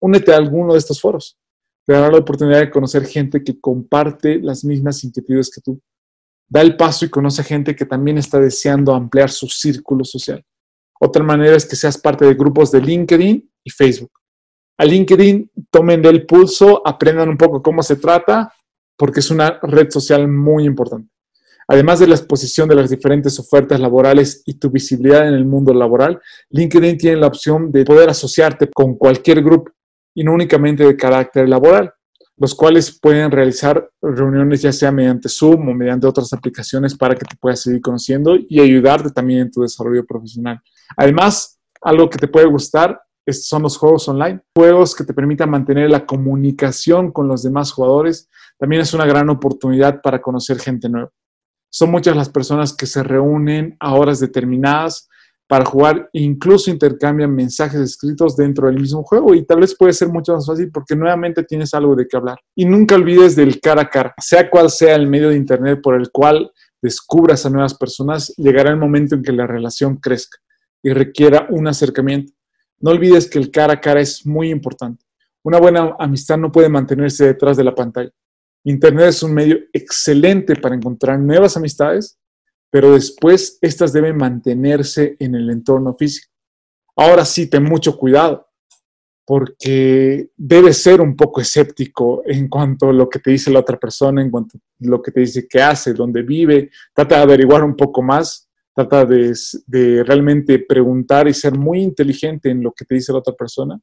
Únete 0.00 0.32
a 0.32 0.36
alguno 0.36 0.74
de 0.74 0.78
estos 0.78 1.00
foros. 1.00 1.36
Te 1.84 1.92
dará 1.92 2.08
la 2.10 2.18
oportunidad 2.18 2.60
de 2.60 2.70
conocer 2.70 3.04
gente 3.04 3.42
que 3.42 3.60
comparte 3.60 4.38
las 4.40 4.64
mismas 4.64 5.02
inquietudes 5.02 5.50
que 5.50 5.60
tú 5.60 5.80
da 6.48 6.60
el 6.60 6.76
paso 6.76 7.04
y 7.04 7.10
conoce 7.10 7.42
gente 7.42 7.74
que 7.74 7.86
también 7.86 8.18
está 8.18 8.40
deseando 8.40 8.94
ampliar 8.94 9.30
su 9.30 9.48
círculo 9.48 10.04
social. 10.04 10.44
Otra 11.00 11.22
manera 11.22 11.56
es 11.56 11.66
que 11.66 11.76
seas 11.76 11.98
parte 11.98 12.24
de 12.24 12.34
grupos 12.34 12.70
de 12.70 12.80
LinkedIn 12.80 13.50
y 13.64 13.70
Facebook. 13.70 14.12
A 14.78 14.84
LinkedIn 14.84 15.50
tomen 15.70 16.02
del 16.02 16.26
pulso, 16.26 16.86
aprendan 16.86 17.28
un 17.28 17.36
poco 17.36 17.62
cómo 17.62 17.82
se 17.82 17.96
trata, 17.96 18.52
porque 18.96 19.20
es 19.20 19.30
una 19.30 19.58
red 19.62 19.90
social 19.90 20.28
muy 20.28 20.64
importante. 20.64 21.10
Además 21.68 21.98
de 21.98 22.06
la 22.06 22.14
exposición 22.14 22.68
de 22.68 22.76
las 22.76 22.90
diferentes 22.90 23.38
ofertas 23.40 23.80
laborales 23.80 24.42
y 24.46 24.54
tu 24.54 24.70
visibilidad 24.70 25.26
en 25.26 25.34
el 25.34 25.44
mundo 25.44 25.74
laboral, 25.74 26.20
LinkedIn 26.50 26.96
tiene 26.96 27.16
la 27.16 27.26
opción 27.26 27.72
de 27.72 27.84
poder 27.84 28.08
asociarte 28.08 28.70
con 28.70 28.96
cualquier 28.96 29.42
grupo 29.42 29.72
y 30.14 30.22
no 30.22 30.32
únicamente 30.32 30.84
de 30.84 30.96
carácter 30.96 31.48
laboral 31.48 31.92
los 32.38 32.54
cuales 32.54 32.98
pueden 33.00 33.30
realizar 33.30 33.90
reuniones 34.02 34.62
ya 34.62 34.72
sea 34.72 34.92
mediante 34.92 35.28
Zoom 35.28 35.68
o 35.68 35.74
mediante 35.74 36.06
otras 36.06 36.32
aplicaciones 36.32 36.94
para 36.94 37.14
que 37.14 37.24
te 37.24 37.36
puedas 37.36 37.60
seguir 37.60 37.80
conociendo 37.80 38.36
y 38.36 38.60
ayudarte 38.60 39.10
también 39.10 39.40
en 39.40 39.50
tu 39.50 39.62
desarrollo 39.62 40.04
profesional. 40.04 40.60
Además, 40.96 41.58
algo 41.80 42.10
que 42.10 42.18
te 42.18 42.28
puede 42.28 42.46
gustar 42.46 43.00
son 43.32 43.62
los 43.62 43.76
juegos 43.76 44.08
online, 44.08 44.40
juegos 44.54 44.94
que 44.94 45.04
te 45.04 45.14
permitan 45.14 45.50
mantener 45.50 45.90
la 45.90 46.06
comunicación 46.06 47.10
con 47.10 47.26
los 47.26 47.42
demás 47.42 47.72
jugadores. 47.72 48.28
También 48.58 48.82
es 48.82 48.94
una 48.94 49.06
gran 49.06 49.28
oportunidad 49.30 50.00
para 50.00 50.20
conocer 50.20 50.58
gente 50.58 50.88
nueva. 50.88 51.10
Son 51.70 51.90
muchas 51.90 52.16
las 52.16 52.28
personas 52.28 52.74
que 52.74 52.86
se 52.86 53.02
reúnen 53.02 53.76
a 53.80 53.94
horas 53.94 54.20
determinadas 54.20 55.08
para 55.48 55.64
jugar, 55.64 56.08
incluso 56.12 56.70
intercambian 56.70 57.32
mensajes 57.32 57.80
escritos 57.80 58.36
dentro 58.36 58.66
del 58.66 58.80
mismo 58.80 59.04
juego 59.04 59.34
y 59.34 59.44
tal 59.44 59.60
vez 59.60 59.76
puede 59.76 59.92
ser 59.92 60.08
mucho 60.08 60.34
más 60.34 60.46
fácil 60.46 60.70
porque 60.72 60.96
nuevamente 60.96 61.44
tienes 61.44 61.72
algo 61.72 61.94
de 61.94 62.06
qué 62.08 62.16
hablar. 62.16 62.38
Y 62.54 62.64
nunca 62.64 62.96
olvides 62.96 63.36
del 63.36 63.60
cara 63.60 63.82
a 63.82 63.90
cara, 63.90 64.14
sea 64.18 64.50
cual 64.50 64.70
sea 64.70 64.96
el 64.96 65.06
medio 65.06 65.28
de 65.28 65.36
Internet 65.36 65.80
por 65.82 65.94
el 65.94 66.10
cual 66.10 66.50
descubras 66.82 67.46
a 67.46 67.50
nuevas 67.50 67.74
personas, 67.74 68.34
llegará 68.36 68.70
el 68.70 68.76
momento 68.76 69.14
en 69.14 69.22
que 69.22 69.32
la 69.32 69.46
relación 69.46 69.96
crezca 69.96 70.38
y 70.82 70.90
requiera 70.90 71.46
un 71.50 71.68
acercamiento. 71.68 72.32
No 72.80 72.90
olvides 72.90 73.30
que 73.30 73.38
el 73.38 73.50
cara 73.50 73.74
a 73.74 73.80
cara 73.80 74.00
es 74.00 74.26
muy 74.26 74.50
importante. 74.50 75.04
Una 75.42 75.58
buena 75.58 75.94
amistad 75.98 76.38
no 76.38 76.50
puede 76.50 76.68
mantenerse 76.68 77.24
detrás 77.24 77.56
de 77.56 77.64
la 77.64 77.74
pantalla. 77.74 78.10
Internet 78.64 79.06
es 79.06 79.22
un 79.22 79.32
medio 79.32 79.58
excelente 79.72 80.56
para 80.56 80.74
encontrar 80.74 81.20
nuevas 81.20 81.56
amistades 81.56 82.18
pero 82.70 82.92
después 82.92 83.58
estas 83.60 83.92
deben 83.92 84.16
mantenerse 84.16 85.16
en 85.18 85.34
el 85.34 85.50
entorno 85.50 85.94
físico. 85.94 86.32
Ahora 86.96 87.24
sí, 87.24 87.48
ten 87.48 87.62
mucho 87.62 87.96
cuidado, 87.96 88.48
porque 89.24 90.30
debes 90.36 90.82
ser 90.82 91.00
un 91.00 91.16
poco 91.16 91.40
escéptico 91.40 92.22
en 92.24 92.48
cuanto 92.48 92.88
a 92.88 92.92
lo 92.92 93.08
que 93.08 93.18
te 93.18 93.32
dice 93.32 93.50
la 93.50 93.60
otra 93.60 93.78
persona, 93.78 94.22
en 94.22 94.30
cuanto 94.30 94.58
a 94.58 94.60
lo 94.80 95.02
que 95.02 95.10
te 95.10 95.20
dice 95.20 95.46
que 95.48 95.60
hace, 95.60 95.92
dónde 95.92 96.22
vive. 96.22 96.70
Trata 96.94 97.16
de 97.16 97.22
averiguar 97.22 97.64
un 97.64 97.76
poco 97.76 98.02
más, 98.02 98.48
trata 98.74 99.04
de, 99.04 99.34
de 99.66 100.04
realmente 100.04 100.58
preguntar 100.60 101.28
y 101.28 101.34
ser 101.34 101.58
muy 101.58 101.82
inteligente 101.82 102.50
en 102.50 102.62
lo 102.62 102.72
que 102.72 102.84
te 102.84 102.94
dice 102.94 103.12
la 103.12 103.18
otra 103.18 103.34
persona, 103.34 103.80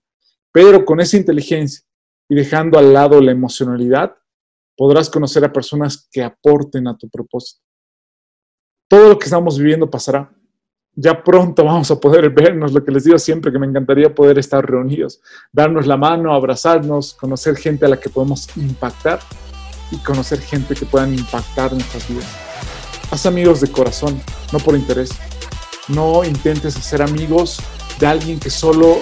pero 0.52 0.86
con 0.86 1.00
esa 1.00 1.18
inteligencia 1.18 1.84
y 2.30 2.36
dejando 2.36 2.80
al 2.80 2.94
lado 2.94 3.20
la 3.20 3.32
emocionalidad, 3.32 4.16
podrás 4.76 5.10
conocer 5.10 5.44
a 5.46 5.54
personas 5.54 6.08
que 6.12 6.24
aporten 6.24 6.88
a 6.88 6.98
tu 6.98 7.10
propósito 7.10 7.64
todo 8.88 9.10
lo 9.10 9.20
que 9.20 9.26
estamos 9.26 9.58
viviendo 9.58 9.90
pasará. 9.90 10.30
ya 10.96 11.24
pronto 11.24 11.64
vamos 11.66 11.90
a 11.90 12.00
poder 12.00 12.30
vernos, 12.30 12.72
lo 12.72 12.84
que 12.84 12.92
les 12.92 13.04
digo 13.04 13.18
siempre, 13.18 13.52
que 13.52 13.58
me 13.58 13.66
encantaría 13.66 14.14
poder 14.14 14.38
estar 14.38 14.64
reunidos, 14.64 15.22
darnos 15.52 15.88
la 15.88 15.98
mano, 15.98 16.34
abrazarnos, 16.34 17.16
conocer 17.16 17.56
gente 17.56 17.86
a 17.86 17.90
la 17.90 18.00
que 18.00 18.10
podemos 18.10 18.48
impactar 18.56 19.20
y 19.90 19.98
conocer 19.98 20.40
gente 20.40 20.76
que 20.76 20.86
puedan 20.86 21.14
impactar 21.14 21.74
nuestras 21.74 22.08
vidas. 22.08 22.28
Haz 23.12 23.26
amigos 23.26 23.62
de 23.62 23.72
corazón, 23.72 24.22
no 24.52 24.60
por 24.60 24.76
interés. 24.76 25.12
No 25.88 26.24
intentes 26.24 26.76
hacer 26.78 27.02
amigos 27.02 27.60
de 28.00 28.08
alguien 28.08 28.40
que 28.40 28.50
solo 28.50 28.98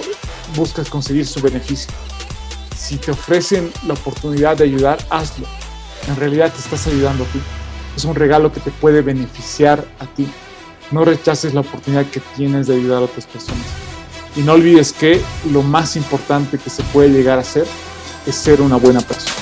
buscas 0.56 0.90
conseguir 0.90 1.26
su 1.26 1.40
beneficio. 1.40 1.92
Si 2.76 2.96
te 2.98 3.10
ofrecen 3.10 3.70
la 3.86 3.94
oportunidad 3.94 4.56
de 4.56 4.64
ayudar, 4.64 4.98
hazlo. 5.08 5.46
En 6.08 6.16
realidad 6.16 6.52
te 6.52 6.58
estás 6.58 6.86
ayudando 6.88 7.24
a 7.24 7.26
ti. 7.28 7.40
Es 7.96 8.04
un 8.04 8.14
regalo 8.14 8.52
que 8.52 8.60
te 8.60 8.70
puede 8.70 9.02
beneficiar 9.02 9.84
a 9.98 10.06
ti. 10.06 10.26
No 10.90 11.04
rechaces 11.04 11.54
la 11.54 11.60
oportunidad 11.60 12.06
que 12.06 12.20
tienes 12.36 12.66
de 12.66 12.74
ayudar 12.76 12.98
a 12.98 13.04
otras 13.06 13.26
personas. 13.26 13.66
Y 14.36 14.40
no 14.40 14.52
olvides 14.52 14.92
que 14.92 15.20
lo 15.50 15.62
más 15.62 15.96
importante 15.96 16.58
que 16.58 16.70
se 16.70 16.82
puede 16.84 17.10
llegar 17.10 17.38
a 17.38 17.44
ser 17.44 17.66
es 18.26 18.34
ser 18.34 18.60
una 18.60 18.76
buena 18.76 19.00
persona. 19.00 19.41